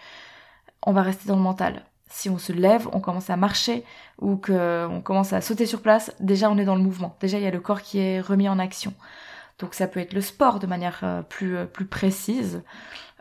on 0.85 0.91
va 0.91 1.03
rester 1.03 1.25
dans 1.25 1.37
le 1.37 1.41
mental. 1.41 1.85
Si 2.09 2.29
on 2.29 2.37
se 2.37 2.51
lève, 2.51 2.89
on 2.91 2.99
commence 2.99 3.29
à 3.29 3.37
marcher 3.37 3.85
ou 4.19 4.35
qu'on 4.35 5.01
commence 5.05 5.31
à 5.31 5.39
sauter 5.39 5.65
sur 5.65 5.81
place, 5.81 6.13
déjà 6.19 6.51
on 6.51 6.57
est 6.57 6.65
dans 6.65 6.75
le 6.75 6.81
mouvement. 6.81 7.15
Déjà 7.21 7.37
il 7.37 7.45
y 7.45 7.47
a 7.47 7.51
le 7.51 7.61
corps 7.61 7.81
qui 7.81 7.97
est 7.97 8.19
remis 8.19 8.49
en 8.49 8.59
action. 8.59 8.93
Donc 9.57 9.73
ça 9.73 9.87
peut 9.87 10.01
être 10.01 10.13
le 10.13 10.19
sport 10.19 10.59
de 10.59 10.67
manière 10.67 10.99
euh, 11.03 11.21
plus, 11.21 11.55
euh, 11.55 11.65
plus 11.65 11.85
précise, 11.85 12.61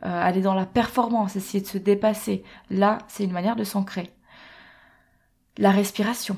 euh, 0.05 0.21
aller 0.21 0.41
dans 0.41 0.55
la 0.55 0.67
performance, 0.67 1.37
essayer 1.37 1.63
de 1.63 1.69
se 1.69 1.79
dépasser. 1.79 2.43
Là, 2.71 2.99
c'est 3.07 3.23
une 3.23 3.31
manière 3.31 3.55
de 3.55 3.63
s'ancrer. 3.63 4.11
La 5.59 5.71
respiration. 5.71 6.37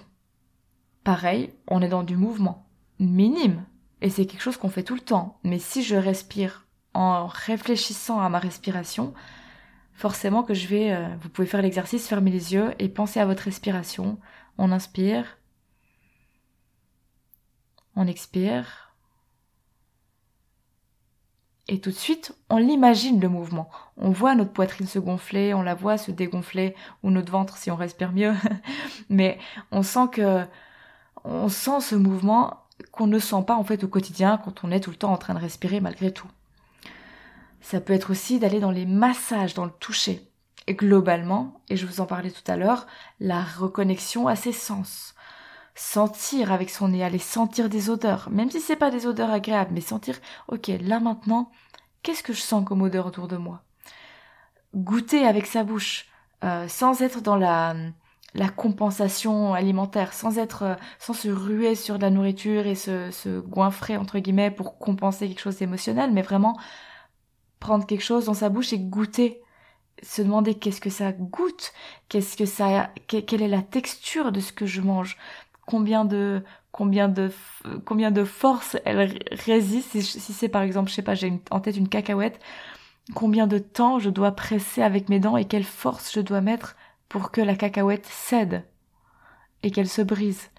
Pareil, 1.04 1.52
on 1.68 1.82
est 1.82 1.88
dans 1.88 2.02
du 2.02 2.16
mouvement 2.16 2.66
minime 2.99 3.64
et 4.00 4.11
c'est 4.11 4.26
quelque 4.26 4.42
chose 4.42 4.56
qu'on 4.56 4.70
fait 4.70 4.82
tout 4.82 4.94
le 4.94 5.00
temps. 5.00 5.38
Mais 5.44 5.58
si 5.58 5.82
je 5.82 5.96
respire 5.96 6.66
en 6.94 7.26
réfléchissant 7.26 8.20
à 8.20 8.28
ma 8.28 8.38
respiration, 8.38 9.12
forcément 9.92 10.42
que 10.42 10.54
je 10.54 10.66
vais, 10.66 10.92
euh, 10.92 11.08
vous 11.20 11.28
pouvez 11.28 11.46
faire 11.46 11.62
l'exercice, 11.62 12.08
fermer 12.08 12.30
les 12.30 12.54
yeux 12.54 12.75
et 12.78 12.88
penser 12.88 13.20
à 13.20 13.26
votre 13.26 13.44
respiration. 13.44 14.18
On 14.58 14.73
inspire, 14.73 15.38
on 17.96 18.06
expire. 18.06 18.94
Et 21.66 21.80
tout 21.80 21.90
de 21.90 21.96
suite, 21.96 22.34
on 22.50 22.58
l'imagine 22.58 23.20
le 23.20 23.28
mouvement. 23.28 23.70
On 23.96 24.11
voit 24.11 24.34
notre 24.34 24.52
poitrine 24.52 24.87
se 24.87 24.99
gonfler, 24.99 25.54
on 25.54 25.62
la 25.62 25.75
voit 25.75 25.96
se 25.96 26.11
dégonfler, 26.11 26.75
ou 27.02 27.11
notre 27.11 27.32
ventre 27.32 27.56
si 27.56 27.70
on 27.70 27.76
respire 27.76 28.12
mieux. 28.12 28.34
Mais 29.08 29.38
on 29.70 29.82
sent 29.82 30.08
que 30.12 30.46
on 31.24 31.48
sent 31.48 31.80
ce 31.80 31.94
mouvement 31.94 32.64
qu'on 32.92 33.06
ne 33.06 33.18
sent 33.18 33.42
pas 33.46 33.56
en 33.56 33.64
fait 33.64 33.84
au 33.84 33.88
quotidien 33.88 34.38
quand 34.38 34.64
on 34.64 34.70
est 34.70 34.80
tout 34.80 34.90
le 34.90 34.96
temps 34.96 35.12
en 35.12 35.16
train 35.16 35.34
de 35.34 35.40
respirer 35.40 35.80
malgré 35.80 36.12
tout. 36.12 36.28
Ça 37.60 37.80
peut 37.80 37.94
être 37.94 38.10
aussi 38.10 38.38
d'aller 38.38 38.60
dans 38.60 38.70
les 38.70 38.86
massages, 38.86 39.54
dans 39.54 39.64
le 39.64 39.70
toucher. 39.70 40.28
Et 40.66 40.74
globalement, 40.74 41.60
et 41.68 41.76
je 41.76 41.86
vous 41.86 42.00
en 42.00 42.06
parlais 42.06 42.30
tout 42.30 42.50
à 42.50 42.56
l'heure, 42.56 42.86
la 43.20 43.42
reconnexion 43.42 44.28
à 44.28 44.36
ses 44.36 44.52
sens. 44.52 45.14
Sentir 45.74 46.52
avec 46.52 46.70
son 46.70 46.88
nez, 46.88 47.02
aller 47.02 47.18
sentir 47.18 47.68
des 47.68 47.90
odeurs, 47.90 48.28
même 48.30 48.50
si 48.50 48.60
c'est 48.60 48.76
pas 48.76 48.90
des 48.90 49.06
odeurs 49.06 49.30
agréables, 49.30 49.72
mais 49.74 49.80
sentir, 49.80 50.16
ok, 50.48 50.70
là 50.80 51.00
maintenant, 51.00 51.50
qu'est-ce 52.02 52.22
que 52.22 52.32
je 52.32 52.40
sens 52.40 52.64
comme 52.64 52.82
odeur 52.82 53.06
autour 53.06 53.28
de 53.28 53.36
moi? 53.36 53.62
Goûter 54.74 55.26
avec 55.26 55.46
sa 55.46 55.64
bouche, 55.64 56.06
euh, 56.44 56.68
sans 56.68 57.02
être 57.02 57.20
dans 57.20 57.36
la 57.36 57.74
la 58.34 58.48
compensation 58.48 59.54
alimentaire, 59.54 60.12
sans 60.12 60.38
être, 60.38 60.62
euh, 60.62 60.74
sans 60.98 61.12
se 61.12 61.28
ruer 61.28 61.74
sur 61.74 61.98
de 61.98 62.02
la 62.02 62.10
nourriture 62.10 62.66
et 62.66 62.74
se, 62.74 63.10
se 63.10 63.40
goinfrer 63.40 63.96
entre 63.96 64.18
guillemets 64.18 64.50
pour 64.50 64.78
compenser 64.78 65.28
quelque 65.28 65.40
chose 65.40 65.58
d'émotionnel, 65.58 66.12
mais 66.12 66.22
vraiment 66.22 66.58
prendre 67.60 67.86
quelque 67.86 68.02
chose 68.02 68.26
dans 68.26 68.34
sa 68.34 68.48
bouche 68.48 68.72
et 68.72 68.78
goûter, 68.78 69.40
se 70.02 70.22
demander 70.22 70.54
qu'est-ce 70.54 70.80
que 70.80 70.90
ça 70.90 71.12
goûte, 71.12 71.72
qu'est-ce 72.08 72.36
que 72.36 72.44
ça, 72.44 72.90
quelle 73.06 73.42
est 73.42 73.48
la 73.48 73.62
texture 73.62 74.32
de 74.32 74.40
ce 74.40 74.52
que 74.52 74.66
je 74.66 74.80
mange, 74.80 75.16
combien 75.66 76.04
de, 76.04 76.42
combien 76.72 77.08
de 77.08 77.30
combien 77.84 78.10
de 78.10 78.24
force 78.24 78.76
elle 78.84 79.18
résiste. 79.30 79.98
Si, 80.00 80.32
c'est 80.32 80.48
par 80.48 80.62
exemple 80.62 80.90
je 80.90 80.94
sais 80.94 81.02
pas 81.02 81.14
j'ai 81.14 81.40
en 81.50 81.60
tête 81.60 81.76
une 81.76 81.88
cacahuète 81.88 82.40
combien 83.14 83.46
de 83.46 83.58
temps 83.58 83.98
je 83.98 84.10
dois 84.10 84.32
presser 84.32 84.82
avec 84.82 85.08
mes 85.08 85.20
dents 85.20 85.36
et 85.36 85.44
quelle 85.44 85.64
force 85.64 86.12
je 86.12 86.20
dois 86.20 86.40
mettre 86.40 86.76
pour 87.14 87.30
que 87.30 87.40
la 87.40 87.54
cacahuète 87.54 88.06
cède 88.06 88.64
et 89.62 89.71
qu'elle 89.71 89.88
se 89.88 90.02
brise. 90.02 90.50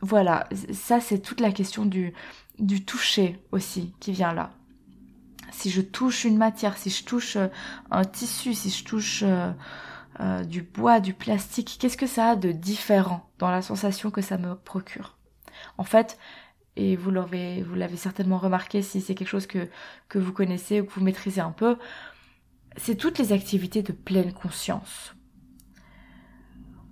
Voilà 0.00 0.48
ça 0.72 1.00
c'est 1.00 1.18
toute 1.18 1.40
la 1.40 1.50
question 1.50 1.84
du 1.84 2.14
du 2.60 2.84
toucher 2.84 3.40
aussi 3.50 3.92
qui 3.98 4.12
vient 4.12 4.32
là. 4.32 4.52
Si 5.50 5.70
je 5.70 5.80
touche 5.80 6.22
une 6.22 6.38
matière 6.38 6.78
si 6.78 6.88
je 6.88 7.02
touche 7.02 7.34
euh, 7.34 7.48
un 7.90 8.04
tissu 8.04 8.54
si 8.54 8.70
je 8.70 8.84
touche 8.84 9.24
euh, 9.24 9.50
euh, 10.20 10.44
du 10.44 10.62
bois, 10.62 11.00
du 11.00 11.14
plastique, 11.14 11.78
qu'est-ce 11.80 11.96
que 11.96 12.06
ça 12.06 12.30
a 12.30 12.36
de 12.36 12.52
différent 12.52 13.28
dans 13.40 13.50
la 13.50 13.60
sensation 13.60 14.12
que 14.12 14.22
ça 14.22 14.38
me 14.38 14.54
procure? 14.54 15.18
En 15.78 15.84
fait, 15.84 16.16
et 16.76 16.94
vous 16.94 17.10
l'avez, 17.10 17.64
certainement 17.96 18.38
remarqué 18.38 18.82
si 18.82 19.00
c'est 19.00 19.16
quelque 19.16 19.26
chose 19.26 19.48
que 19.48 19.68
vous 20.14 20.32
connaissez 20.32 20.80
ou 20.80 20.84
que 20.84 20.92
vous 20.92 21.02
maîtrisez 21.02 21.40
un 21.40 21.50
peu, 21.50 21.76
c'est 22.76 22.94
toutes 22.94 23.18
les 23.18 23.32
activités 23.32 23.82
de 23.82 23.92
pleine 23.92 24.32
conscience. 24.32 25.16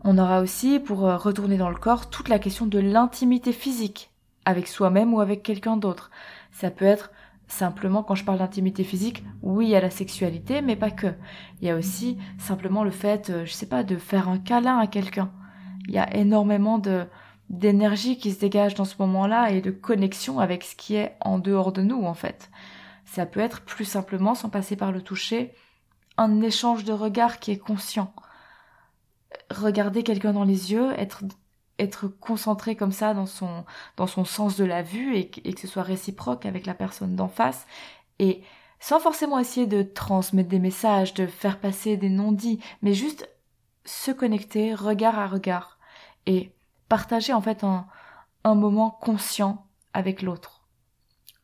On 0.05 0.19
aura 0.19 0.41
aussi, 0.41 0.79
pour 0.79 1.07
euh, 1.07 1.17
retourner 1.17 1.57
dans 1.57 1.71
le 1.71 1.77
corps, 1.77 2.11
toute 2.11 2.29
la 2.29 2.39
question 2.39 2.67
de 2.67 2.79
l'intimité 2.79 3.53
physique, 3.53 4.11
avec 4.45 4.69
soi-même 4.69 5.15
ou 5.15 5.21
avec 5.21 5.43
quelqu'un 5.43 5.77
d'autre. 5.77 6.11
Ça 6.53 6.71
peut 6.71 6.85
être 6.85 7.11
Simplement, 7.47 8.03
quand 8.03 8.15
je 8.15 8.25
parle 8.25 8.39
d'intimité 8.39 8.85
physique, 8.85 9.23
oui, 9.43 9.75
a 9.75 9.81
la 9.81 9.91
sexualité, 9.91 10.63
mais 10.63 10.77
pas 10.77 10.91
que. 10.91 11.15
Il 11.61 11.69
y 11.69 11.71
a 11.71 11.77
aussi 11.77 12.17
simplement 12.39 12.85
le 12.85 12.91
fait, 12.91 13.31
euh, 13.31 13.45
je 13.45 13.53
sais 13.53 13.67
pas, 13.67 13.83
de 13.83 13.97
faire 13.97 14.29
un 14.29 14.39
câlin 14.39 14.79
à 14.79 14.87
quelqu'un. 14.87 15.31
Il 15.87 15.95
y 15.95 15.99
a 15.99 16.17
énormément 16.17 16.81
d'énergie 17.51 18.17
qui 18.17 18.33
se 18.33 18.41
dégage 18.41 18.75
dans 18.75 18.87
ce 18.87 18.97
moment-là 19.01 19.51
et 19.51 19.61
de 19.61 19.71
connexion 19.71 20.41
avec 20.41 20.65
ce 20.65 20.75
qui 20.75 20.95
est 20.95 21.17
en 21.21 21.39
dehors 21.39 21.73
de 21.73 21.83
nous, 21.83 22.05
en 22.05 22.15
fait. 22.15 22.51
Ça 23.05 23.27
peut 23.27 23.41
être 23.41 23.61
plus 23.61 23.85
simplement, 23.85 24.35
sans 24.35 24.49
passer 24.49 24.77
par 24.77 24.91
le 24.91 25.03
toucher, 25.03 25.53
un 26.17 26.41
échange 26.41 26.85
de 26.85 26.93
regards 26.93 27.39
qui 27.39 27.51
est 27.51 27.59
conscient. 27.59 28.15
Regarder 29.51 30.03
quelqu'un 30.03 30.33
dans 30.33 30.45
les 30.45 30.73
yeux, 30.73 30.93
être 30.99 31.25
être 31.79 32.07
concentré 32.07 32.77
comme 32.77 32.93
ça 32.93 33.15
dans 33.15 33.27
son, 33.27 33.65
dans 33.97 34.07
son 34.07 34.25
sens 34.25 34.57
de 34.57 34.65
la 34.65 34.83
vue 34.83 35.17
et, 35.17 35.29
que 35.29 35.61
ce 35.61 35.67
soit 35.67 35.83
réciproque 35.83 36.47
avec 36.47 36.67
la 36.67 36.75
personne 36.75 37.17
d'en 37.17 37.29
face 37.29 37.67
et 38.19 38.43
sans 38.81 39.01
forcément 39.01 39.39
essayer 39.39 39.67
de 39.67 39.83
transmettre 39.83 40.49
des 40.49 40.59
messages, 40.59 41.15
de 41.15 41.27
faire 41.27 41.59
passer 41.59 41.97
des 41.97 42.11
non-dits, 42.11 42.61
mais 42.83 42.95
juste 42.95 43.29
se 43.85 44.11
connecter 44.11 44.75
regard 44.75 45.19
à 45.19 45.27
regard 45.27 45.79
et 46.27 46.53
partager 46.89 47.33
en 47.33 47.41
fait 47.41 47.65
un, 47.65 47.87
un 48.45 48.55
moment 48.55 48.91
conscient 48.91 49.67
avec 49.95 50.23
l'autre. 50.23 50.67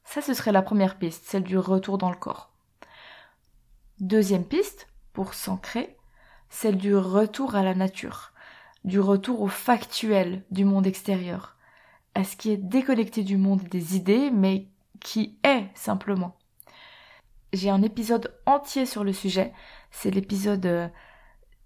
Ça, 0.05 0.21
ce 0.21 0.35
serait 0.35 0.53
la 0.53 0.63
première 0.63 0.99
piste, 0.99 1.25
celle 1.27 1.45
du 1.45 1.57
retour 1.57 1.99
dans 1.99 2.11
le 2.11 2.17
corps. 2.17 2.53
Deuxième 4.01 4.45
piste, 4.45 4.89
pour 5.13 5.35
s'ancrer, 5.35 5.97
celle 6.51 6.77
du 6.77 6.95
retour 6.95 7.55
à 7.55 7.63
la 7.63 7.75
nature 7.75 8.31
du 8.85 9.01
retour 9.01 9.43
au 9.43 9.49
factuel 9.49 10.43
du 10.51 10.65
monde 10.65 10.87
extérieur, 10.87 11.57
à 12.15 12.25
ce 12.25 12.37
qui 12.37 12.51
est 12.51 12.57
déconnecté 12.57 13.23
du 13.23 13.37
monde 13.37 13.63
des 13.65 13.97
idées, 13.97 14.31
mais 14.31 14.67
qui 15.01 15.39
est 15.45 15.67
simplement. 15.75 16.37
J'ai 17.53 17.71
un 17.71 17.83
épisode 17.83 18.33
entier 18.47 18.87
sur 18.87 19.05
le 19.05 19.13
sujet, 19.13 19.53
c'est 19.91 20.11
l'épisode 20.11 20.91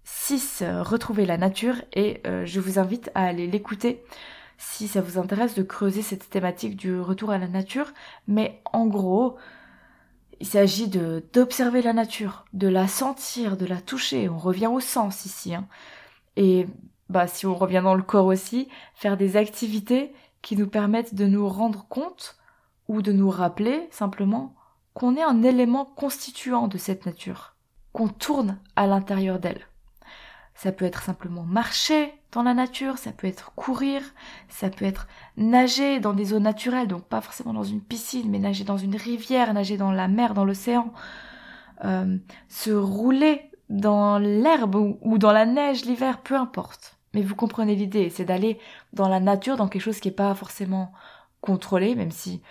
6, 0.03 0.61
euh, 0.61 0.83
Retrouver 0.83 1.25
la 1.25 1.37
nature, 1.37 1.75
et 1.93 2.21
euh, 2.25 2.45
je 2.45 2.59
vous 2.59 2.79
invite 2.79 3.11
à 3.15 3.25
aller 3.25 3.47
l'écouter 3.47 4.03
si 4.57 4.87
ça 4.87 5.01
vous 5.01 5.17
intéresse 5.17 5.53
de 5.53 5.63
creuser 5.63 6.01
cette 6.01 6.29
thématique 6.29 6.77
du 6.77 6.99
retour 6.99 7.31
à 7.31 7.37
la 7.37 7.47
nature, 7.47 7.91
mais 8.27 8.61
en 8.71 8.87
gros, 8.87 9.37
il 10.39 10.47
s'agit 10.47 10.87
de 10.87 11.23
d'observer 11.33 11.81
la 11.81 11.93
nature, 11.93 12.45
de 12.53 12.67
la 12.67 12.87
sentir, 12.87 13.57
de 13.57 13.65
la 13.65 13.81
toucher, 13.81 14.29
on 14.29 14.37
revient 14.37 14.67
au 14.67 14.79
sens 14.79 15.25
ici, 15.25 15.55
hein. 15.55 15.67
et 16.35 16.67
bah, 17.09 17.27
si 17.27 17.45
on 17.45 17.55
revient 17.55 17.81
dans 17.83 17.95
le 17.95 18.03
corps 18.03 18.25
aussi, 18.25 18.67
faire 18.93 19.17
des 19.17 19.37
activités 19.37 20.13
qui 20.41 20.55
nous 20.55 20.67
permettent 20.67 21.15
de 21.15 21.25
nous 21.25 21.47
rendre 21.47 21.85
compte 21.87 22.37
ou 22.87 23.01
de 23.01 23.11
nous 23.11 23.29
rappeler 23.29 23.87
simplement 23.91 24.55
qu'on 24.93 25.15
est 25.15 25.23
un 25.23 25.43
élément 25.43 25.85
constituant 25.85 26.67
de 26.67 26.77
cette 26.77 27.05
nature, 27.05 27.55
qu'on 27.93 28.07
tourne 28.07 28.59
à 28.75 28.87
l'intérieur 28.87 29.39
d'elle. 29.39 29.67
Ça 30.55 30.71
peut 30.71 30.85
être 30.85 31.03
simplement 31.03 31.43
marcher 31.43 32.13
dans 32.35 32.43
la 32.43 32.53
nature, 32.53 32.97
ça 32.97 33.11
peut 33.11 33.27
être 33.27 33.53
courir, 33.55 34.01
ça 34.49 34.69
peut 34.69 34.85
être 34.85 35.07
nager 35.37 35.99
dans 35.99 36.13
des 36.13 36.33
eaux 36.33 36.39
naturelles, 36.39 36.87
donc 36.87 37.03
pas 37.05 37.21
forcément 37.21 37.53
dans 37.53 37.63
une 37.63 37.81
piscine, 37.81 38.29
mais 38.29 38.39
nager 38.39 38.65
dans 38.65 38.77
une 38.77 38.95
rivière, 38.95 39.53
nager 39.53 39.77
dans 39.77 39.91
la 39.91 40.09
mer, 40.09 40.33
dans 40.33 40.43
l'océan, 40.43 40.91
euh, 41.85 42.17
se 42.49 42.71
rouler 42.71 43.49
dans 43.69 44.17
l'herbe 44.17 44.97
ou 45.01 45.17
dans 45.17 45.31
la 45.31 45.45
neige 45.45 45.85
l'hiver, 45.85 46.21
peu 46.21 46.35
importe. 46.35 46.97
Mais 47.13 47.21
vous 47.21 47.35
comprenez 47.35 47.75
l'idée, 47.75 48.09
c'est 48.09 48.25
d'aller 48.25 48.59
dans 48.91 49.07
la 49.07 49.21
nature, 49.21 49.55
dans 49.55 49.69
quelque 49.69 49.81
chose 49.81 50.01
qui 50.01 50.09
n'est 50.09 50.13
pas 50.13 50.35
forcément 50.35 50.91
contrôlé, 51.39 51.95
même 51.95 52.11
si 52.11 52.41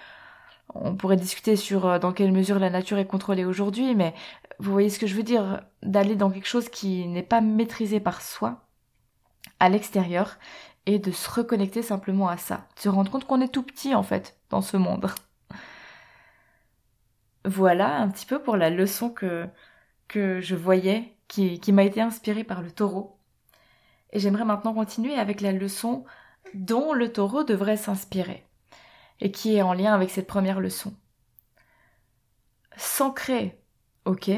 on 0.74 0.96
pourrait 0.96 1.16
discuter 1.16 1.56
sur 1.56 1.86
euh, 1.86 1.98
dans 1.98 2.12
quelle 2.12 2.32
mesure 2.32 2.58
la 2.58 2.70
nature 2.70 2.96
est 2.96 3.06
contrôlée 3.06 3.44
aujourd'hui, 3.44 3.94
mais 3.94 4.14
vous 4.58 4.72
voyez 4.72 4.88
ce 4.88 4.98
que 4.98 5.06
je 5.06 5.14
veux 5.14 5.22
dire, 5.22 5.60
d'aller 5.82 6.16
dans 6.16 6.30
quelque 6.30 6.48
chose 6.48 6.70
qui 6.70 7.06
n'est 7.06 7.22
pas 7.22 7.42
maîtrisé 7.42 8.00
par 8.00 8.22
soi, 8.22 8.63
à 9.64 9.68
l'extérieur, 9.70 10.38
et 10.86 10.98
de 10.98 11.10
se 11.10 11.30
reconnecter 11.30 11.82
simplement 11.82 12.28
à 12.28 12.36
ça, 12.36 12.68
de 12.76 12.80
se 12.82 12.88
rendre 12.88 13.10
compte 13.10 13.24
qu'on 13.24 13.40
est 13.40 13.48
tout 13.48 13.62
petit 13.62 13.94
en 13.94 14.02
fait 14.02 14.38
dans 14.50 14.60
ce 14.60 14.76
monde. 14.76 15.10
Voilà 17.46 17.96
un 17.96 18.08
petit 18.08 18.26
peu 18.26 18.42
pour 18.42 18.56
la 18.56 18.70
leçon 18.70 19.10
que, 19.10 19.46
que 20.08 20.40
je 20.40 20.54
voyais, 20.54 21.16
qui, 21.28 21.60
qui 21.60 21.72
m'a 21.72 21.84
été 21.84 22.00
inspirée 22.00 22.44
par 22.44 22.62
le 22.62 22.70
taureau. 22.70 23.18
Et 24.12 24.18
j'aimerais 24.18 24.44
maintenant 24.44 24.74
continuer 24.74 25.14
avec 25.14 25.40
la 25.40 25.52
leçon 25.52 26.04
dont 26.52 26.92
le 26.92 27.12
taureau 27.12 27.44
devrait 27.44 27.76
s'inspirer, 27.76 28.46
et 29.20 29.32
qui 29.32 29.56
est 29.56 29.62
en 29.62 29.72
lien 29.72 29.94
avec 29.94 30.10
cette 30.10 30.26
première 30.26 30.60
leçon. 30.60 30.94
S'ancrer, 32.76 33.58
ok, 34.04 34.30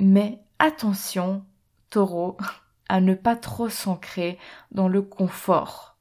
mais 0.00 0.40
attention, 0.58 1.44
taureau, 1.88 2.36
à 2.88 3.00
ne 3.00 3.14
pas 3.14 3.36
trop 3.36 3.68
s'ancrer 3.68 4.38
dans 4.70 4.88
le 4.88 5.02
confort. 5.02 5.96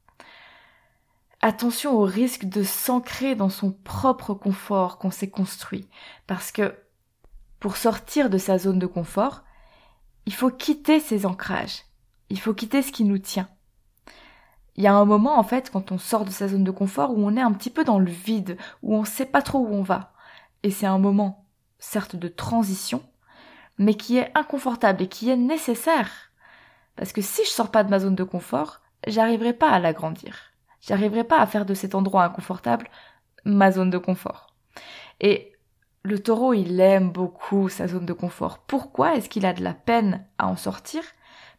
Attention 1.41 1.93
au 1.93 2.03
risque 2.03 2.45
de 2.45 2.63
s'ancrer 2.63 3.35
dans 3.35 3.49
son 3.49 3.71
propre 3.71 4.33
confort 4.33 4.97
qu'on 4.97 5.11
s'est 5.11 5.29
construit, 5.29 5.87
parce 6.27 6.51
que 6.51 6.75
pour 7.59 7.77
sortir 7.77 8.29
de 8.29 8.37
sa 8.37 8.57
zone 8.57 8.79
de 8.79 8.87
confort, 8.87 9.43
il 10.25 10.33
faut 10.33 10.49
quitter 10.49 10.99
ses 10.99 11.25
ancrages, 11.25 11.83
il 12.29 12.39
faut 12.39 12.53
quitter 12.53 12.81
ce 12.81 12.91
qui 12.91 13.03
nous 13.03 13.19
tient. 13.19 13.47
Il 14.75 14.83
y 14.83 14.87
a 14.87 14.93
un 14.93 15.05
moment, 15.05 15.39
en 15.39 15.43
fait, 15.43 15.69
quand 15.69 15.91
on 15.91 15.97
sort 15.97 16.25
de 16.25 16.31
sa 16.31 16.47
zone 16.47 16.63
de 16.63 16.71
confort, 16.71 17.11
où 17.11 17.25
on 17.25 17.37
est 17.37 17.41
un 17.41 17.53
petit 17.53 17.69
peu 17.69 17.83
dans 17.83 17.99
le 17.99 18.11
vide, 18.11 18.57
où 18.81 18.95
on 18.95 19.01
ne 19.01 19.05
sait 19.05 19.25
pas 19.25 19.41
trop 19.41 19.59
où 19.59 19.73
on 19.73 19.83
va. 19.83 20.13
Et 20.63 20.71
c'est 20.71 20.85
un 20.85 20.97
moment, 20.97 21.45
certes, 21.79 22.15
de 22.15 22.27
transition, 22.27 23.01
mais 23.77 23.93
qui 23.93 24.17
est 24.17 24.31
inconfortable 24.35 25.03
et 25.03 25.07
qui 25.07 25.29
est 25.29 25.37
nécessaire. 25.37 26.31
Parce 26.95 27.11
que 27.11 27.21
si 27.21 27.43
je 27.43 27.49
sors 27.49 27.71
pas 27.71 27.83
de 27.83 27.89
ma 27.89 27.99
zone 27.99 28.15
de 28.15 28.23
confort, 28.23 28.81
j'arriverai 29.07 29.53
pas 29.53 29.69
à 29.69 29.79
l'agrandir. 29.79 30.53
J'arriverai 30.81 31.23
pas 31.23 31.39
à 31.39 31.47
faire 31.47 31.65
de 31.65 31.73
cet 31.73 31.95
endroit 31.95 32.23
inconfortable 32.23 32.89
ma 33.43 33.71
zone 33.71 33.89
de 33.89 33.97
confort. 33.97 34.55
Et 35.19 35.53
le 36.03 36.19
taureau, 36.21 36.53
il 36.53 36.79
aime 36.79 37.11
beaucoup 37.11 37.69
sa 37.69 37.87
zone 37.87 38.05
de 38.05 38.13
confort. 38.13 38.59
Pourquoi 38.59 39.15
est-ce 39.15 39.29
qu'il 39.29 39.45
a 39.45 39.53
de 39.53 39.63
la 39.63 39.73
peine 39.73 40.25
à 40.37 40.47
en 40.47 40.55
sortir? 40.55 41.03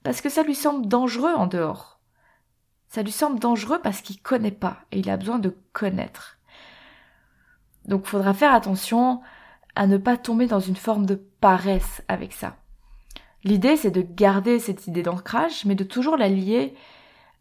Parce 0.03 0.21
que 0.21 0.29
ça 0.29 0.43
lui 0.43 0.55
semble 0.55 0.87
dangereux 0.87 1.35
en 1.35 1.47
dehors. 1.47 1.99
Ça 2.89 3.03
lui 3.03 3.13
semble 3.13 3.41
dangereux 3.41 3.81
parce 3.83 4.01
qu'il 4.01 4.23
connaît 4.23 4.53
pas 4.53 4.79
et 4.93 5.01
il 5.01 5.11
a 5.11 5.17
besoin 5.17 5.39
de 5.39 5.57
connaître. 5.73 6.39
Donc 7.87 8.07
faudra 8.07 8.33
faire 8.35 8.55
attention 8.55 9.21
à 9.75 9.87
ne 9.87 9.97
pas 9.97 10.17
tomber 10.17 10.47
dans 10.47 10.61
une 10.61 10.77
forme 10.77 11.07
de 11.07 11.17
paresse 11.41 12.03
avec 12.09 12.33
ça. 12.33 12.57
L'idée 13.47 13.77
c'est 13.77 13.91
de 13.91 14.03
garder 14.03 14.59
cette 14.59 14.87
idée 14.87 15.03
d'ancrage 15.03 15.65
mais 15.65 15.75
de 15.75 15.85
toujours 15.85 16.19
la 16.19 16.29
lier 16.29 16.75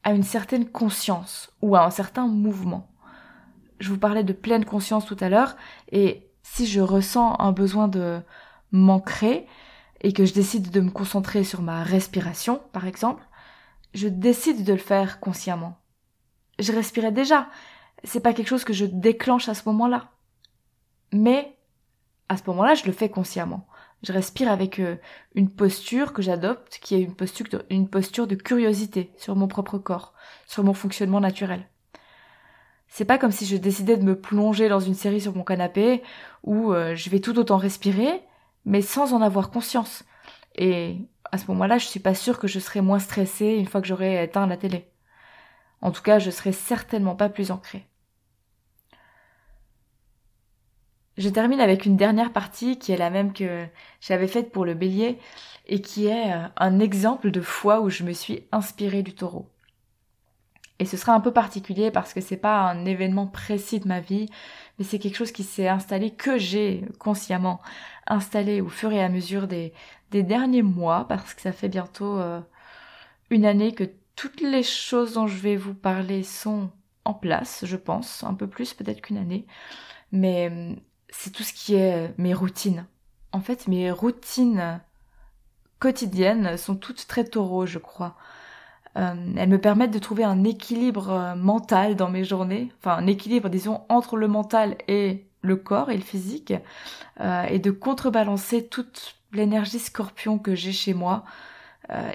à 0.04 0.14
une 0.14 0.24
certaine 0.24 0.70
conscience 0.70 1.52
ou 1.62 1.76
à 1.76 1.84
un 1.84 1.90
certain 1.90 2.28
mouvement. 2.28 2.88
Je 3.80 3.90
vous 3.90 3.98
parlais 3.98 4.24
de 4.24 4.32
pleine 4.32 4.64
conscience 4.64 5.06
tout 5.06 5.18
à 5.20 5.28
l'heure 5.28 5.58
et 5.92 6.30
si 6.44 6.66
je 6.68 6.80
ressens 6.80 7.36
un 7.40 7.52
besoin 7.52 7.90
de 7.90 8.22
m'ancrer, 8.72 9.48
et 10.02 10.14
que 10.14 10.26
je 10.26 10.34
décide 10.34 10.70
de 10.70 10.82
me 10.82 10.92
concentrer 10.92 11.44
sur 11.44 11.64
ma 11.64 11.84
respiration, 11.84 12.62
par 12.74 12.86
exemple, 12.86 13.24
je 13.96 14.08
décide 14.08 14.64
de 14.64 14.74
le 14.74 14.80
faire 14.80 15.20
consciemment. 15.20 15.80
Je 16.60 16.72
respirais 16.72 17.12
déjà. 17.12 17.50
C'est 18.04 18.20
pas 18.20 18.34
quelque 18.34 18.50
chose 18.50 18.66
que 18.66 18.74
je 18.74 18.86
déclenche 18.86 19.50
à 19.50 19.56
ce 19.56 19.68
moment-là. 19.68 20.12
Mais, 21.12 21.58
à 22.30 22.38
ce 22.38 22.44
moment-là, 22.48 22.76
je 22.76 22.86
le 22.86 22.92
fais 22.92 23.10
consciemment. 23.10 23.66
Je 24.06 24.14
respire 24.14 24.52
avec 24.52 24.78
euh, 24.78 24.98
une 25.34 25.50
posture 25.50 26.14
que 26.14 26.22
j'adopte, 26.22 26.78
qui 26.80 26.94
est 26.94 27.02
une 27.02 27.16
posture, 27.16 28.28
de 28.28 28.36
curiosité 28.36 29.12
sur 29.18 29.36
mon 29.36 29.48
propre 29.48 29.80
corps, 29.80 30.14
sur 30.46 30.64
mon 30.64 30.76
fonctionnement 30.76 31.20
naturel. 31.20 31.68
C'est 32.88 33.06
pas 33.06 33.18
comme 33.18 33.32
si 33.32 33.48
je 33.48 33.58
décidais 33.58 33.98
de 33.98 34.04
me 34.04 34.16
plonger 34.16 34.70
dans 34.70 34.80
une 34.80 34.94
série 34.94 35.22
sur 35.22 35.36
mon 35.36 35.44
canapé 35.44 36.04
où 36.44 36.72
euh, 36.72 36.94
je 36.94 37.10
vais 37.10 37.20
tout 37.20 37.40
autant 37.40 37.58
respirer, 37.58 38.22
mais 38.64 38.84
sans 38.84 39.14
en 39.14 39.24
avoir 39.24 39.50
conscience. 39.50 40.04
Et 40.54 40.98
à 41.32 41.40
ce 41.40 41.48
moment-là, 41.48 41.80
je 41.80 41.88
suis 41.88 42.00
pas 42.00 42.14
sûre 42.14 42.38
que 42.38 42.48
je 42.48 42.60
serai 42.60 42.82
moins 42.82 43.00
stressée 43.00 43.56
une 43.56 43.66
fois 43.66 43.82
que 43.82 43.88
j'aurai 43.88 44.24
éteint 44.24 44.46
la 44.46 44.58
télé. 44.58 44.88
En 45.82 45.90
tout 45.90 46.04
cas, 46.04 46.20
je 46.20 46.30
serai 46.30 46.52
certainement 46.52 47.16
pas 47.16 47.30
plus 47.30 47.50
ancrée. 47.50 47.88
Je 51.18 51.30
termine 51.30 51.62
avec 51.62 51.86
une 51.86 51.96
dernière 51.96 52.34
partie 52.34 52.78
qui 52.78 52.92
est 52.92 52.98
la 52.98 53.10
même 53.10 53.32
que 53.34 53.66
j'avais 54.02 54.28
faite 54.28 54.52
pour 54.52 54.66
le 54.66 54.74
bélier 54.74 55.18
et 55.68 55.82
qui 55.82 56.08
est 56.08 56.34
euh, 56.34 56.48
un 56.58 56.80
exemple 56.80 57.32
de 57.32 57.42
fois 57.42 57.82
où 57.82 57.90
je 57.90 58.04
me 58.04 58.14
suis 58.14 58.44
inspirée 58.52 59.02
du 59.02 59.14
taureau. 59.14 59.50
Et 60.80 60.86
ce 60.86 60.98
sera 60.98 61.14
un 61.14 61.22
peu 61.22 61.32
particulier 61.32 61.90
parce 61.90 62.14
que 62.14 62.20
c'est 62.20 62.38
pas 62.38 62.70
un 62.70 62.86
événement 62.86 63.28
précis 63.28 63.80
de 63.80 63.88
ma 63.88 64.02
vie, 64.02 64.30
mais 64.78 64.84
c'est 64.84 65.00
quelque 65.00 65.16
chose 65.16 65.32
qui 65.32 65.44
s'est 65.44 65.70
installé, 65.70 66.12
que 66.12 66.38
j'ai 66.38 66.86
consciemment 67.00 67.62
installé 68.08 68.60
au 68.60 68.68
fur 68.68 68.92
et 68.92 69.02
à 69.02 69.10
mesure 69.10 69.48
des, 69.48 69.74
derniers 70.12 70.62
mois, 70.64 71.06
parce 71.10 71.34
que 71.34 71.42
ça 71.42 71.52
fait 71.52 71.68
bientôt 71.68 72.18
euh, 72.20 72.40
une 73.30 73.46
année 73.46 73.74
que 73.74 73.84
toutes 74.16 74.40
les 74.40 74.64
choses 74.64 75.14
dont 75.16 75.28
je 75.28 75.38
vais 75.38 75.58
vous 75.58 75.74
parler 75.74 76.24
sont 76.24 76.70
en 77.04 77.14
place, 77.14 77.66
je 77.66 77.76
pense, 77.76 78.24
un 78.24 78.34
peu 78.34 78.48
plus 78.48 78.74
peut-être 78.74 79.02
qu'une 79.02 79.18
année, 79.18 79.46
mais 80.14 80.50
euh, 80.50 80.74
c'est 81.10 81.32
tout 81.32 81.44
ce 81.44 81.54
qui 81.54 81.76
est 81.76 82.14
mes 82.18 82.34
routines. 82.34 82.86
En 83.32 83.42
fait, 83.42 83.68
mes 83.68 83.92
routines 83.92 84.80
quotidiennes 85.80 86.58
sont 86.58 86.76
toutes 86.76 87.08
très 87.08 87.26
taureaux, 87.26 87.66
je 87.66 87.80
crois. 87.80 88.16
Euh, 88.98 89.14
elles 89.36 89.50
me 89.50 89.60
permettent 89.60 89.92
de 89.92 90.00
trouver 90.00 90.24
un 90.24 90.44
équilibre 90.44 91.10
euh, 91.10 91.36
mental 91.36 91.96
dans 91.96 92.10
mes 92.10 92.24
journées, 92.24 92.72
enfin 92.80 92.96
un 92.96 93.08
équilibre, 93.08 93.50
disons, 93.50 93.82
entre 93.90 94.16
le 94.16 94.28
mental 94.28 94.78
et 94.88 95.26
le 95.42 95.58
corps 95.58 95.92
et 95.92 95.98
le 95.98 96.04
physique, 96.04 96.54
euh, 97.20 97.44
et 97.44 97.60
de 97.60 97.72
contrebalancer 97.72 98.66
toute 98.68 99.18
l'énergie 99.34 99.80
scorpion 99.80 100.40
que 100.40 100.56
j'ai 100.56 100.72
chez 100.72 100.94
moi, 100.94 101.24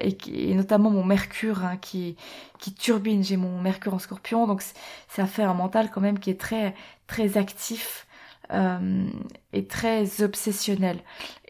et, 0.01 0.17
et, 0.27 0.55
notamment 0.55 0.91
mon 0.91 1.05
mercure 1.05 1.65
hein, 1.65 1.77
qui, 1.77 2.17
qui 2.59 2.75
turbine. 2.75 3.23
J'ai 3.23 3.37
mon 3.37 3.61
mercure 3.61 3.95
en 3.95 4.01
scorpion, 4.01 4.49
donc 4.49 4.63
ça 5.09 5.27
fait 5.27 5.45
un 5.45 5.55
mental 5.55 5.91
quand 5.93 6.01
même 6.01 6.19
qui 6.19 6.31
est 6.31 6.41
très, 6.41 6.75
très 7.07 7.39
actif. 7.39 8.09
Euh, 8.53 9.09
et 9.53 9.67
très 9.67 10.23
obsessionnel. 10.23 10.99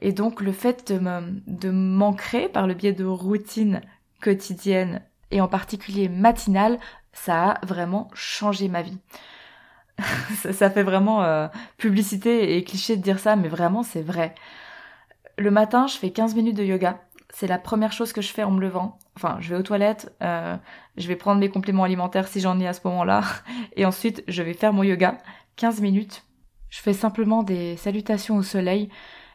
Et 0.01 0.13
donc 0.13 0.41
le 0.41 0.53
fait 0.53 0.93
de 0.93 0.99
me 0.99 1.41
de 1.47 1.71
m'ancrer 1.71 2.49
par 2.49 2.67
le 2.67 2.75
biais 2.75 2.93
de 2.93 3.05
routines 3.05 3.81
quotidiennes 4.21 5.03
et 5.31 5.41
en 5.41 5.49
particulier 5.49 6.09
matinale, 6.09 6.79
ça 7.13 7.53
a 7.53 7.67
vraiment 7.67 8.11
changé 8.15 8.69
ma 8.69 8.83
vie. 8.83 8.99
ça, 10.53 10.71
fait 10.71 10.83
vraiment 10.83 11.23
euh, 11.23 11.49
publicité 11.77 12.57
et 12.57 12.65
cliché 12.65 12.97
de 12.97 13.03
dire 13.03 13.19
ça, 13.19 13.37
mais 13.37 13.49
vraiment 13.49 13.83
c'est 13.83 14.03
vrai. 14.03 14.35
Le 15.39 15.51
matin, 15.51 15.87
je 15.87 15.97
fais 15.97 16.11
15 16.11 16.35
minutes 16.35 16.57
de 16.57 16.65
yoga. 16.65 17.01
C'est 17.33 17.47
la 17.47 17.59
première 17.59 17.93
chose 17.93 18.13
que 18.13 18.21
je 18.21 18.33
fais 18.33 18.43
en 18.43 18.51
me 18.51 18.61
levant. 18.61 18.99
Enfin, 19.17 19.37
je 19.41 19.51
vais 19.51 19.57
aux 19.57 19.63
toilettes, 19.63 20.13
euh, 20.23 20.57
je 20.97 21.07
vais 21.07 21.17
prendre 21.17 21.41
mes 21.41 21.49
compléments 21.49 21.85
alimentaires 21.85 22.29
si 22.29 22.41
j'en 22.41 22.59
ai 22.61 22.67
à 22.67 22.73
ce 22.73 22.81
moment-là, 22.85 23.23
et 23.77 23.85
ensuite 23.87 24.23
je 24.29 24.43
vais 24.43 24.55
faire 24.55 24.73
mon 24.73 24.83
yoga. 24.83 25.19
15 25.57 25.81
minutes. 25.81 26.25
Je 26.71 26.81
fais 26.81 26.93
simplement 26.93 27.43
des 27.43 27.77
salutations 27.77 28.37
au 28.37 28.43
soleil 28.43 28.89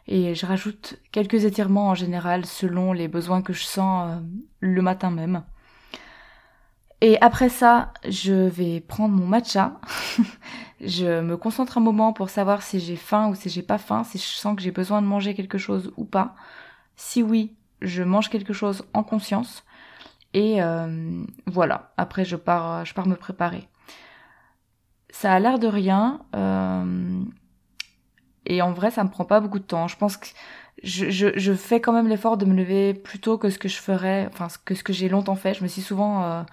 et 0.08 0.36
je 0.36 0.46
rajoute 0.46 1.00
quelques 1.12 1.46
étirements 1.46 1.90
en 1.90 1.96
général 1.96 2.46
selon 2.46 2.94
les 2.94 3.08
besoins 3.08 3.42
que 3.42 3.54
je 3.54 3.64
sens 3.64 4.10
euh, 4.10 4.22
le 4.62 4.82
matin 4.82 5.12
même. 5.12 5.44
Et 7.02 7.20
après 7.22 7.50
ça, 7.50 7.94
je 8.08 8.34
vais 8.34 8.80
prendre 8.80 9.14
mon 9.14 9.28
matcha. 9.28 9.80
je 10.82 11.22
me 11.22 11.36
concentre 11.38 11.78
un 11.78 11.82
moment 11.82 12.14
pour 12.14 12.30
savoir 12.30 12.62
si 12.62 12.80
j'ai 12.80 12.96
faim 12.96 13.28
ou 13.28 13.36
si 13.36 13.50
j'ai 13.50 13.64
pas 13.64 13.78
faim, 13.78 14.04
si 14.04 14.18
je 14.18 14.24
sens 14.24 14.56
que 14.56 14.62
j'ai 14.62 14.72
besoin 14.72 15.02
de 15.02 15.08
manger 15.08 15.34
quelque 15.34 15.58
chose 15.58 15.92
ou 15.98 16.06
pas. 16.06 16.36
Si 16.96 17.22
oui, 17.22 17.54
je 17.82 18.02
mange 18.02 18.30
quelque 18.30 18.54
chose 18.54 18.86
en 18.94 19.04
conscience. 19.04 19.66
Et 20.34 20.62
euh, 20.64 21.24
voilà. 21.48 21.94
Après, 21.98 22.26
je 22.26 22.36
pars, 22.38 22.86
je 22.86 22.94
pars 22.94 23.08
me 23.08 23.16
préparer. 23.16 23.68
Ça 25.18 25.32
a 25.34 25.40
l'air 25.40 25.60
de 25.60 25.68
rien. 25.68 26.20
Euh, 26.36 27.24
et 28.46 28.62
en 28.62 28.74
vrai, 28.74 28.92
ça 28.92 29.02
me 29.02 29.10
prend 29.10 29.24
pas 29.24 29.40
beaucoup 29.40 29.60
de 29.60 29.64
temps. 29.64 29.88
Je 29.88 29.96
pense 29.96 30.18
que 30.18 30.28
je, 30.84 31.54
fais 31.54 31.80
quand 31.80 31.94
même 31.94 32.10
l'effort 32.10 32.36
de 32.36 32.44
me 32.44 32.54
lever 32.54 32.94
plus 32.94 33.20
tôt 33.20 33.38
que 33.38 33.50
ce 33.50 33.58
que 33.58 33.70
je 33.70 33.78
ferais, 33.78 34.28
enfin 34.30 34.50
que 34.66 34.76
ce 34.76 34.84
que 34.84 34.92
j'ai 34.92 35.08
longtemps 35.08 35.38
fait. 35.38 35.54
Je 35.54 35.64
me 35.64 35.70
suis 35.70 35.82
souvent 35.82 36.22
euh, 36.24 36.44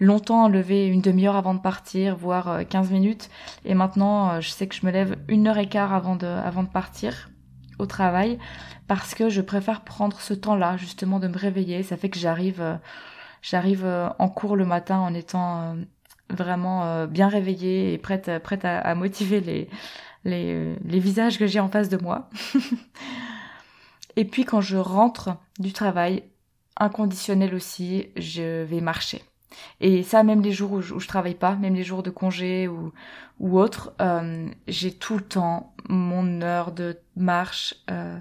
longtemps 0.00 0.48
levé 0.48 0.86
une 0.86 1.02
demi-heure 1.02 1.36
avant 1.36 1.52
de 1.52 1.60
partir, 1.60 2.16
voire 2.16 2.66
15 2.66 2.88
euh, 2.88 2.92
minutes. 2.94 3.28
Et 3.66 3.74
maintenant, 3.74 4.30
euh, 4.30 4.40
je 4.40 4.48
sais 4.48 4.66
que 4.66 4.74
je 4.74 4.86
me 4.86 4.90
lève 4.90 5.18
une 5.28 5.46
heure 5.46 5.58
et 5.58 5.68
quart 5.68 5.92
avant 5.92 6.16
de, 6.16 6.26
avant 6.26 6.62
de 6.62 6.70
partir 6.70 7.28
au 7.78 7.84
travail 7.84 8.38
parce 8.86 9.14
que 9.14 9.28
je 9.28 9.42
préfère 9.42 9.82
prendre 9.82 10.18
ce 10.18 10.32
temps-là 10.32 10.78
justement 10.78 11.18
de 11.18 11.28
me 11.28 11.36
réveiller. 11.36 11.82
Ça 11.82 11.98
fait 11.98 12.08
que 12.08 12.18
j'arrive, 12.18 12.78
j'arrive 13.42 13.86
en 14.18 14.28
cours 14.30 14.56
le 14.56 14.64
matin 14.64 14.96
en 14.96 15.12
étant 15.12 15.76
vraiment 16.30 17.06
bien 17.06 17.28
réveillée 17.28 17.92
et 17.92 17.98
prête, 17.98 18.30
prête 18.42 18.64
à, 18.64 18.78
à 18.80 18.94
motiver 18.94 19.40
les 19.40 19.68
les, 20.24 20.74
les 20.84 20.98
visages 20.98 21.38
que 21.38 21.46
j'ai 21.46 21.60
en 21.60 21.68
face 21.68 21.88
de 21.88 21.96
moi. 21.96 22.28
et 24.16 24.24
puis 24.24 24.44
quand 24.44 24.60
je 24.60 24.76
rentre 24.76 25.36
du 25.58 25.72
travail, 25.72 26.24
inconditionnel 26.78 27.54
aussi, 27.54 28.08
je 28.16 28.62
vais 28.62 28.80
marcher. 28.80 29.22
Et 29.80 30.02
ça, 30.02 30.22
même 30.22 30.42
les 30.42 30.52
jours 30.52 30.72
où 30.72 30.80
je, 30.80 30.94
où 30.94 31.00
je 31.00 31.08
travaille 31.08 31.34
pas, 31.34 31.56
même 31.56 31.74
les 31.74 31.82
jours 31.82 32.02
de 32.02 32.10
congé 32.10 32.68
ou, 32.68 32.92
ou 33.40 33.58
autre, 33.58 33.94
euh, 34.00 34.48
j'ai 34.66 34.92
tout 34.92 35.16
le 35.16 35.24
temps 35.24 35.74
mon 35.88 36.42
heure 36.42 36.72
de 36.72 36.98
marche 37.16 37.74
euh, 37.90 38.18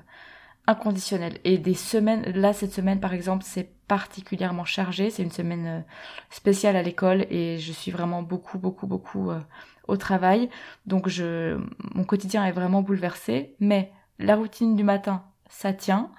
inconditionnelle. 0.66 1.38
Et 1.44 1.58
des 1.58 1.74
semaines, 1.74 2.24
là 2.32 2.54
cette 2.54 2.74
semaine 2.74 3.00
par 3.00 3.14
exemple, 3.14 3.44
c'est 3.46 3.70
particulièrement 3.88 4.66
chargé. 4.66 5.10
C'est 5.10 5.24
une 5.24 5.32
semaine 5.32 5.68
euh, 5.68 5.82
spéciale 6.30 6.76
à 6.76 6.84
l'école 6.84 7.26
et 7.30 7.58
je 7.58 7.72
suis 7.72 7.92
vraiment 7.92 8.22
beaucoup, 8.22 8.58
beaucoup, 8.58 8.88
beaucoup 8.88 9.32
euh, 9.32 9.40
au 9.88 9.98
travail. 9.98 10.50
Donc 10.86 11.08
je, 11.08 11.58
mon 11.94 12.04
quotidien 12.04 12.46
est 12.46 12.52
vraiment 12.52 12.82
bouleversé. 12.82 13.56
Mais 13.60 13.92
la 14.20 14.36
routine 14.36 14.76
du 14.76 14.84
matin, 14.84 15.24
ça 15.50 15.74
tient. 15.74 16.12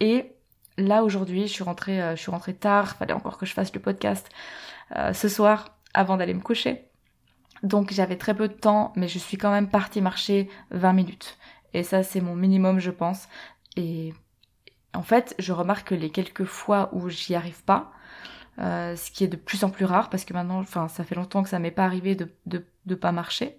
Et 0.00 0.32
là 0.78 1.04
aujourd'hui, 1.04 1.46
je 1.46 1.52
suis 1.52 1.64
rentrée, 1.64 2.02
euh, 2.02 2.16
je 2.16 2.20
suis 2.20 2.30
rentrée 2.30 2.54
tard. 2.54 2.96
Fallait 2.96 3.14
encore 3.14 3.38
que 3.38 3.46
je 3.46 3.52
fasse 3.52 3.72
le 3.74 3.80
podcast 3.80 4.28
ce 5.14 5.26
soir 5.26 5.78
avant 5.94 6.18
d'aller 6.18 6.34
me 6.34 6.42
coucher. 6.42 6.84
Donc 7.62 7.92
j'avais 7.92 8.16
très 8.16 8.34
peu 8.34 8.46
de 8.46 8.52
temps, 8.52 8.92
mais 8.94 9.08
je 9.08 9.18
suis 9.18 9.38
quand 9.38 9.50
même 9.50 9.70
partie 9.70 10.02
marcher 10.02 10.50
20 10.70 10.92
minutes. 10.92 11.38
Et 11.72 11.82
ça, 11.82 12.02
c'est 12.02 12.20
mon 12.20 12.34
minimum, 12.34 12.78
je 12.78 12.90
pense. 12.90 13.26
Et 13.76 14.12
en 14.94 15.02
fait, 15.02 15.34
je 15.38 15.52
remarque 15.52 15.88
que 15.88 15.94
les 15.94 16.10
quelques 16.10 16.44
fois 16.44 16.90
où 16.92 17.08
j'y 17.08 17.34
arrive 17.34 17.62
pas, 17.64 17.92
euh, 18.58 18.96
ce 18.96 19.10
qui 19.10 19.24
est 19.24 19.28
de 19.28 19.36
plus 19.36 19.64
en 19.64 19.70
plus 19.70 19.86
rare 19.86 20.10
parce 20.10 20.24
que 20.24 20.34
maintenant, 20.34 20.58
enfin, 20.60 20.88
ça 20.88 21.04
fait 21.04 21.14
longtemps 21.14 21.42
que 21.42 21.48
ça 21.48 21.58
m'est 21.58 21.70
pas 21.70 21.84
arrivé 21.84 22.14
de 22.14 22.28
de, 22.46 22.66
de 22.86 22.94
pas 22.94 23.12
marcher. 23.12 23.56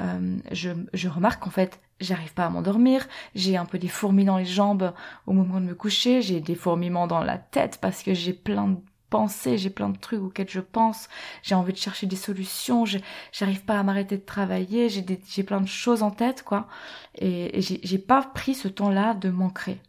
Euh, 0.00 0.38
je, 0.52 0.70
je 0.94 1.08
remarque 1.08 1.42
qu'en 1.42 1.50
fait, 1.50 1.80
j'arrive 2.00 2.32
pas 2.34 2.46
à 2.46 2.50
m'endormir. 2.50 3.06
J'ai 3.34 3.56
un 3.56 3.66
peu 3.66 3.78
des 3.78 3.88
fourmis 3.88 4.24
dans 4.24 4.38
les 4.38 4.44
jambes 4.46 4.94
au 5.26 5.32
moment 5.32 5.60
de 5.60 5.66
me 5.66 5.74
coucher. 5.74 6.22
J'ai 6.22 6.40
des 6.40 6.54
fourmillements 6.54 7.06
dans 7.06 7.22
la 7.22 7.38
tête 7.38 7.78
parce 7.80 8.02
que 8.02 8.14
j'ai 8.14 8.32
plein 8.32 8.68
de 8.68 8.78
pensées, 9.10 9.58
j'ai 9.58 9.70
plein 9.70 9.88
de 9.90 9.98
trucs 9.98 10.22
auxquels 10.22 10.48
je 10.48 10.60
pense. 10.60 11.08
J'ai 11.42 11.54
envie 11.54 11.72
de 11.72 11.78
chercher 11.78 12.06
des 12.06 12.16
solutions. 12.16 12.84
J'arrive 13.32 13.64
pas 13.64 13.78
à 13.78 13.82
m'arrêter 13.82 14.16
de 14.16 14.24
travailler. 14.24 14.88
J'ai 14.88 15.42
plein 15.44 15.60
de 15.60 15.68
choses 15.68 16.02
en 16.02 16.10
tête, 16.10 16.42
quoi. 16.44 16.68
Et, 17.16 17.58
et 17.58 17.62
j'ai 17.62 17.98
pas 17.98 18.22
pris 18.22 18.54
ce 18.54 18.68
temps-là 18.68 19.14
de 19.14 19.30
m'ancrer. 19.30 19.80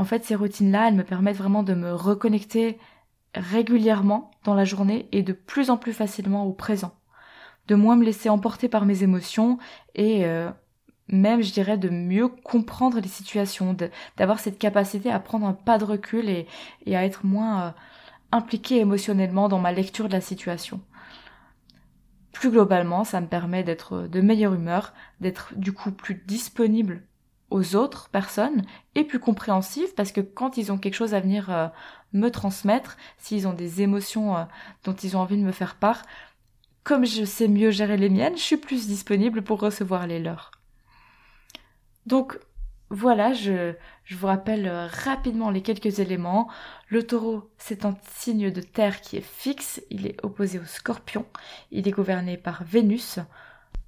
En 0.00 0.04
fait, 0.04 0.24
ces 0.24 0.34
routines-là, 0.34 0.88
elles 0.88 0.94
me 0.94 1.04
permettent 1.04 1.36
vraiment 1.36 1.62
de 1.62 1.74
me 1.74 1.92
reconnecter 1.92 2.78
régulièrement 3.34 4.30
dans 4.44 4.54
la 4.54 4.64
journée 4.64 5.06
et 5.12 5.22
de 5.22 5.34
plus 5.34 5.68
en 5.68 5.76
plus 5.76 5.92
facilement 5.92 6.46
au 6.46 6.54
présent. 6.54 6.94
De 7.68 7.74
moins 7.74 7.96
me 7.96 8.06
laisser 8.06 8.30
emporter 8.30 8.70
par 8.70 8.86
mes 8.86 9.02
émotions 9.02 9.58
et 9.94 10.24
euh, 10.24 10.48
même, 11.08 11.42
je 11.42 11.52
dirais, 11.52 11.76
de 11.76 11.90
mieux 11.90 12.28
comprendre 12.28 12.98
les 12.98 13.08
situations, 13.08 13.76
d'avoir 14.16 14.38
cette 14.38 14.58
capacité 14.58 15.12
à 15.12 15.20
prendre 15.20 15.46
un 15.46 15.52
pas 15.52 15.76
de 15.76 15.84
recul 15.84 16.30
et, 16.30 16.46
à 16.96 17.04
être 17.04 17.26
moins 17.26 17.62
euh, 17.62 17.70
impliqué 18.32 18.78
émotionnellement 18.78 19.50
dans 19.50 19.60
ma 19.60 19.70
lecture 19.70 20.08
de 20.08 20.14
la 20.14 20.22
situation. 20.22 20.80
Plus 22.32 22.50
globalement, 22.50 23.04
ça 23.04 23.20
me 23.20 23.26
permet 23.26 23.64
d'être 23.64 24.08
de 24.08 24.22
meilleure 24.22 24.54
humeur, 24.54 24.94
d'être 25.20 25.52
du 25.56 25.74
coup 25.74 25.92
plus 25.92 26.14
disponible 26.26 27.02
aux 27.50 27.76
autres 27.76 28.08
personnes 28.08 28.62
et 28.94 29.04
plus 29.04 29.18
compréhensifs 29.18 29.94
parce 29.94 30.12
que 30.12 30.20
quand 30.20 30.56
ils 30.56 30.72
ont 30.72 30.78
quelque 30.78 30.94
chose 30.94 31.14
à 31.14 31.20
venir 31.20 31.50
euh, 31.50 31.68
me 32.12 32.30
transmettre, 32.30 32.96
s'ils 33.18 33.46
ont 33.46 33.52
des 33.52 33.82
émotions 33.82 34.36
euh, 34.36 34.44
dont 34.84 34.94
ils 34.94 35.16
ont 35.16 35.20
envie 35.20 35.36
de 35.36 35.42
me 35.42 35.52
faire 35.52 35.74
part, 35.74 36.02
comme 36.84 37.04
je 37.04 37.24
sais 37.24 37.48
mieux 37.48 37.70
gérer 37.70 37.96
les 37.96 38.08
miennes, 38.08 38.36
je 38.36 38.42
suis 38.42 38.56
plus 38.56 38.86
disponible 38.86 39.42
pour 39.42 39.60
recevoir 39.60 40.06
les 40.06 40.18
leurs. 40.18 40.50
Donc 42.06 42.38
voilà, 42.88 43.32
je, 43.32 43.74
je 44.04 44.16
vous 44.16 44.26
rappelle 44.26 44.68
rapidement 45.04 45.50
les 45.50 45.62
quelques 45.62 46.00
éléments. 46.00 46.48
Le 46.88 47.06
taureau, 47.06 47.50
c'est 47.58 47.84
un 47.84 47.96
signe 48.08 48.50
de 48.50 48.60
terre 48.60 49.00
qui 49.00 49.16
est 49.16 49.20
fixe, 49.20 49.80
il 49.90 50.06
est 50.06 50.24
opposé 50.24 50.58
au 50.58 50.64
scorpion, 50.64 51.26
il 51.70 51.86
est 51.86 51.92
gouverné 51.92 52.36
par 52.36 52.64
Vénus, 52.64 53.20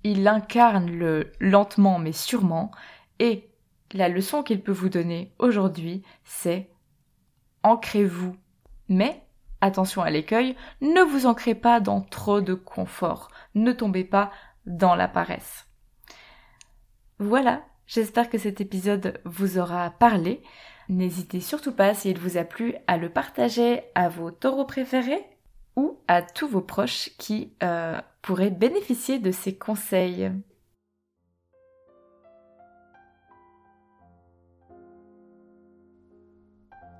il 0.05 0.29
incarne 0.29 0.90
le 0.90 1.33
lentement 1.40 1.98
mais 1.98 2.12
sûrement, 2.12 2.70
et 3.18 3.48
la 3.94 4.09
leçon 4.09 4.42
qu'il 4.42 4.62
peut 4.62 4.72
vous 4.72 4.88
donner 4.88 5.35
aujourd'hui, 5.38 6.02
c'est 6.24 6.70
ancrez-vous. 7.62 8.37
Mais 8.88 9.22
attention 9.61 10.02
à 10.02 10.11
l'écueil, 10.11 10.57
ne 10.81 11.02
vous 11.02 11.26
ancrez 11.26 11.55
pas 11.55 11.81
dans 11.81 12.00
trop 12.00 12.40
de 12.40 12.55
confort, 12.55 13.31
ne 13.55 13.72
tombez 13.72 14.05
pas 14.05 14.31
dans 14.66 14.94
la 14.94 15.09
paresse. 15.09 15.66
Voilà, 17.18 17.62
J'espère 17.94 18.31
que 18.31 18.38
cet 18.38 18.62
épisode 18.62 19.20
vous 19.26 19.59
aura 19.59 19.90
parlé. 19.90 20.42
N'hésitez 20.88 21.40
surtout 21.40 21.72
pas, 21.72 21.92
s'il 21.92 22.18
vous 22.18 22.38
a 22.38 22.44
plu, 22.44 22.74
à 22.87 22.96
le 22.96 23.11
partager 23.11 23.83
à 23.94 24.09
vos 24.09 24.31
taureaux 24.31 24.64
préférés 24.64 25.22
ou 25.76 25.98
à 26.09 26.22
tous 26.22 26.48
vos 26.48 26.62
proches 26.62 27.11
qui 27.18 27.52
euh, 27.62 28.00
pourraient 28.22 28.50
bénéficier 28.50 29.18
de 29.18 29.31
ces 29.31 29.57
conseils. 29.57 30.33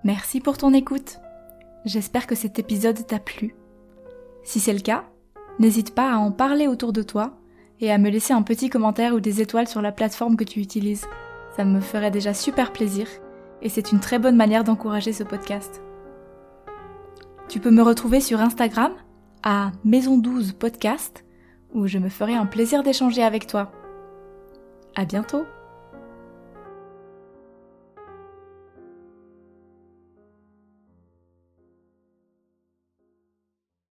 Merci 0.05 0.41
pour 0.41 0.59
ton 0.59 0.73
écoute. 0.75 1.21
J'espère 1.85 2.27
que 2.27 2.35
cet 2.35 2.59
épisode 2.59 3.07
t'a 3.07 3.21
plu. 3.21 3.55
Si 4.43 4.59
c'est 4.59 4.73
le 4.73 4.81
cas, 4.81 5.05
n'hésite 5.61 5.95
pas 5.95 6.13
à 6.13 6.17
en 6.17 6.33
parler 6.33 6.67
autour 6.67 6.93
de 6.93 7.03
toi 7.03 7.39
et 7.81 7.93
à 7.93 7.99
me 7.99 8.11
laisser 8.11 8.33
un 8.33 8.43
petit 8.43 8.69
commentaire 8.69 9.15
ou 9.15 9.21
des 9.21 9.41
étoiles 9.41 9.69
sur 9.69 9.81
la 9.81 9.93
plateforme 9.93 10.37
que 10.37 10.45
tu 10.45 10.61
utilises. 10.61 11.07
Ça 11.57 11.65
me 11.65 11.81
ferait 11.81 12.11
déjà 12.11 12.35
super 12.35 12.73
plaisir 12.73 13.07
et 13.61 13.69
c'est 13.69 13.93
une 13.93 14.01
très 14.01 14.19
bonne 14.19 14.37
manière 14.37 14.65
d'encourager 14.65 15.13
ce 15.13 15.23
podcast. 15.23 15.81
Tu 17.49 17.61
peux 17.61 17.71
me 17.71 17.83
retrouver 17.83 18.21
sur 18.21 18.41
Instagram 18.41 18.93
à 19.45 19.71
Maison 19.85 20.19
12 20.19 20.53
Podcast 20.53 21.25
où 21.75 21.87
je 21.87 21.99
me 21.99 22.09
ferai 22.09 22.35
un 22.35 22.47
plaisir 22.47 22.83
d'échanger 22.83 23.23
avec 23.23 23.47
toi. 23.47 23.71
À 24.97 25.05
bientôt! 25.05 25.45